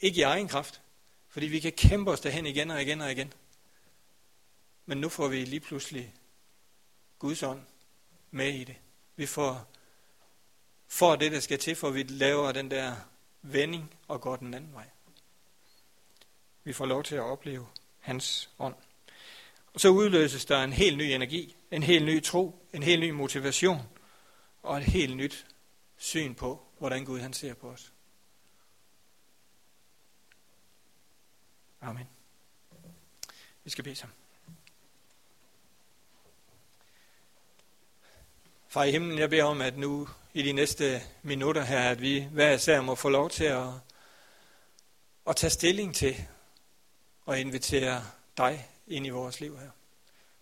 Ikke 0.00 0.18
i 0.18 0.22
egen 0.22 0.48
kraft, 0.48 0.80
fordi 1.28 1.46
vi 1.46 1.60
kan 1.60 1.72
kæmpe 1.72 2.10
os 2.10 2.20
derhen 2.20 2.46
igen 2.46 2.70
og 2.70 2.82
igen 2.82 3.00
og 3.00 3.12
igen. 3.12 3.32
Men 4.86 4.98
nu 4.98 5.08
får 5.08 5.28
vi 5.28 5.44
lige 5.44 5.60
pludselig 5.60 6.14
Guds 7.18 7.42
ånd 7.42 7.62
med 8.30 8.54
i 8.54 8.64
det. 8.64 8.76
Vi 9.16 9.26
får, 9.26 9.66
får 10.88 11.16
det, 11.16 11.32
der 11.32 11.40
skal 11.40 11.58
til, 11.58 11.76
for 11.76 11.90
vi 11.90 12.02
laver 12.02 12.52
den 12.52 12.70
der 12.70 12.96
vending 13.42 13.94
og 14.08 14.20
går 14.20 14.36
den 14.36 14.54
anden 14.54 14.72
vej. 14.72 14.90
Vi 16.64 16.72
får 16.72 16.86
lov 16.86 17.02
til 17.02 17.14
at 17.14 17.22
opleve 17.22 17.66
hans 18.00 18.50
ånd. 18.58 18.74
Og 19.74 19.80
så 19.80 19.88
udløses 19.88 20.44
der 20.44 20.64
en 20.64 20.72
helt 20.72 20.98
ny 20.98 21.02
energi, 21.02 21.56
en 21.70 21.82
helt 21.82 22.04
ny 22.04 22.22
tro, 22.22 22.66
en 22.72 22.82
helt 22.82 23.00
ny 23.00 23.10
motivation 23.10 23.82
og 24.62 24.78
et 24.78 24.84
helt 24.84 25.16
nyt 25.16 25.46
syn 25.96 26.34
på, 26.34 26.66
hvordan 26.78 27.04
Gud 27.04 27.20
han 27.20 27.32
ser 27.32 27.54
på 27.54 27.70
os. 27.70 27.92
Amen. 31.80 32.08
Vi 33.64 33.70
skal 33.70 33.84
bede 33.84 33.96
sammen. 33.96 34.25
Far 38.76 38.84
i 38.84 38.90
himlen, 38.90 39.18
jeg 39.18 39.30
beder 39.30 39.44
om, 39.44 39.60
at 39.60 39.78
nu 39.78 40.08
i 40.34 40.42
de 40.42 40.52
næste 40.52 41.02
minutter 41.22 41.64
her, 41.64 41.90
at 41.90 42.00
vi 42.00 42.28
hver 42.32 42.52
især 42.52 42.80
må 42.80 42.94
få 42.94 43.08
lov 43.08 43.30
til 43.30 43.44
at, 43.44 43.68
at 45.26 45.36
tage 45.36 45.50
stilling 45.50 45.94
til 45.94 46.16
og 47.24 47.40
invitere 47.40 48.04
dig 48.36 48.68
ind 48.86 49.06
i 49.06 49.10
vores 49.10 49.40
liv 49.40 49.58
her. 49.58 49.70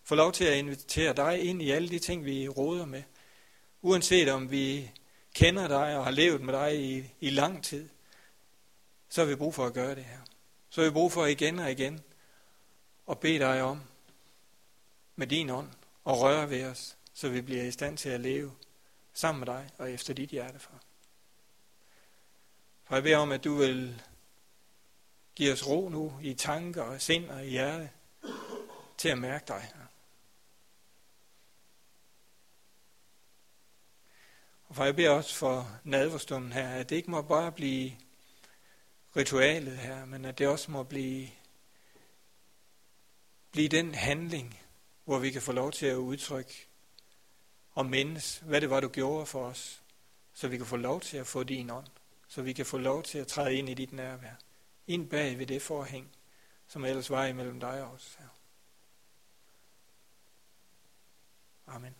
Få 0.03 0.15
lov 0.15 0.31
til 0.31 0.43
at 0.45 0.57
invitere 0.57 1.13
dig 1.13 1.43
ind 1.43 1.61
i 1.61 1.71
alle 1.71 1.89
de 1.89 1.99
ting, 1.99 2.25
vi 2.25 2.47
råder 2.47 2.85
med. 2.85 3.03
Uanset 3.81 4.29
om 4.29 4.51
vi 4.51 4.91
kender 5.33 5.67
dig 5.67 5.97
og 5.97 6.03
har 6.03 6.11
levet 6.11 6.41
med 6.41 6.53
dig 6.53 6.81
i, 6.81 7.03
i 7.19 7.29
lang 7.29 7.63
tid, 7.63 7.89
så 9.09 9.21
har 9.21 9.27
vi 9.27 9.35
brug 9.35 9.53
for 9.53 9.65
at 9.65 9.73
gøre 9.73 9.95
det 9.95 10.05
her. 10.05 10.19
Så 10.69 10.81
har 10.81 10.89
vi 10.89 10.93
brug 10.93 11.11
for 11.11 11.25
igen 11.25 11.59
og 11.59 11.71
igen 11.71 12.03
at 13.09 13.19
bede 13.19 13.39
dig 13.39 13.61
om 13.61 13.81
med 15.15 15.27
din 15.27 15.49
ånd 15.49 15.69
og 16.03 16.19
røre 16.19 16.49
ved 16.49 16.65
os, 16.65 16.97
så 17.15 17.29
vi 17.29 17.41
bliver 17.41 17.63
i 17.63 17.71
stand 17.71 17.97
til 17.97 18.09
at 18.09 18.21
leve 18.21 18.55
sammen 19.13 19.39
med 19.39 19.47
dig 19.47 19.69
og 19.77 19.91
efter 19.91 20.13
dit 20.13 20.29
hjerte, 20.29 20.59
far. 20.59 20.83
For 22.83 22.95
jeg 22.95 23.03
beder 23.03 23.17
om, 23.17 23.31
at 23.31 23.43
du 23.43 23.55
vil 23.55 24.03
give 25.35 25.53
os 25.53 25.67
ro 25.67 25.89
nu 25.89 26.19
i 26.21 26.33
tanker 26.33 26.81
og 26.81 27.01
sind 27.01 27.29
og 27.29 27.45
i 27.45 27.49
hjerte 27.49 27.89
til 28.97 29.09
at 29.09 29.17
mærke 29.17 29.45
dig. 29.47 29.73
Og 34.67 34.75
for 34.75 34.83
jeg 34.83 34.95
beder 34.95 35.09
også 35.09 35.35
for 35.35 35.79
nadverstunden 35.83 36.53
her, 36.53 36.69
at 36.69 36.89
det 36.89 36.95
ikke 36.95 37.11
må 37.11 37.21
bare 37.21 37.51
blive 37.51 37.91
ritualet 39.15 39.77
her, 39.77 40.05
men 40.05 40.25
at 40.25 40.37
det 40.37 40.47
også 40.47 40.71
må 40.71 40.83
blive, 40.83 41.29
blive 43.51 43.69
den 43.69 43.95
handling, 43.95 44.59
hvor 45.05 45.19
vi 45.19 45.31
kan 45.31 45.41
få 45.41 45.51
lov 45.51 45.71
til 45.71 45.85
at 45.85 45.95
udtrykke 45.95 46.67
og 47.75 47.85
mindes, 47.85 48.37
hvad 48.45 48.61
det 48.61 48.69
var, 48.69 48.79
du 48.79 48.87
gjorde 48.87 49.25
for 49.25 49.45
os, 49.45 49.83
så 50.33 50.47
vi 50.47 50.57
kan 50.57 50.65
få 50.65 50.75
lov 50.75 51.01
til 51.01 51.17
at 51.17 51.27
få 51.27 51.43
din 51.43 51.69
ånd, 51.69 51.87
så 52.27 52.41
vi 52.41 52.53
kan 52.53 52.65
få 52.65 52.77
lov 52.77 53.03
til 53.03 53.17
at 53.17 53.27
træde 53.27 53.55
ind 53.55 53.69
i 53.69 53.73
dit 53.73 53.93
nærvær, 53.93 54.33
ind 54.87 55.09
bag 55.09 55.39
ved 55.39 55.47
det 55.47 55.61
forhæng, 55.61 56.11
som 56.67 56.85
ellers 56.85 57.09
var 57.09 57.25
imellem 57.25 57.59
dig 57.59 57.83
og 57.83 57.91
os 57.91 58.15
her. 58.19 58.27
Amen. 61.67 61.95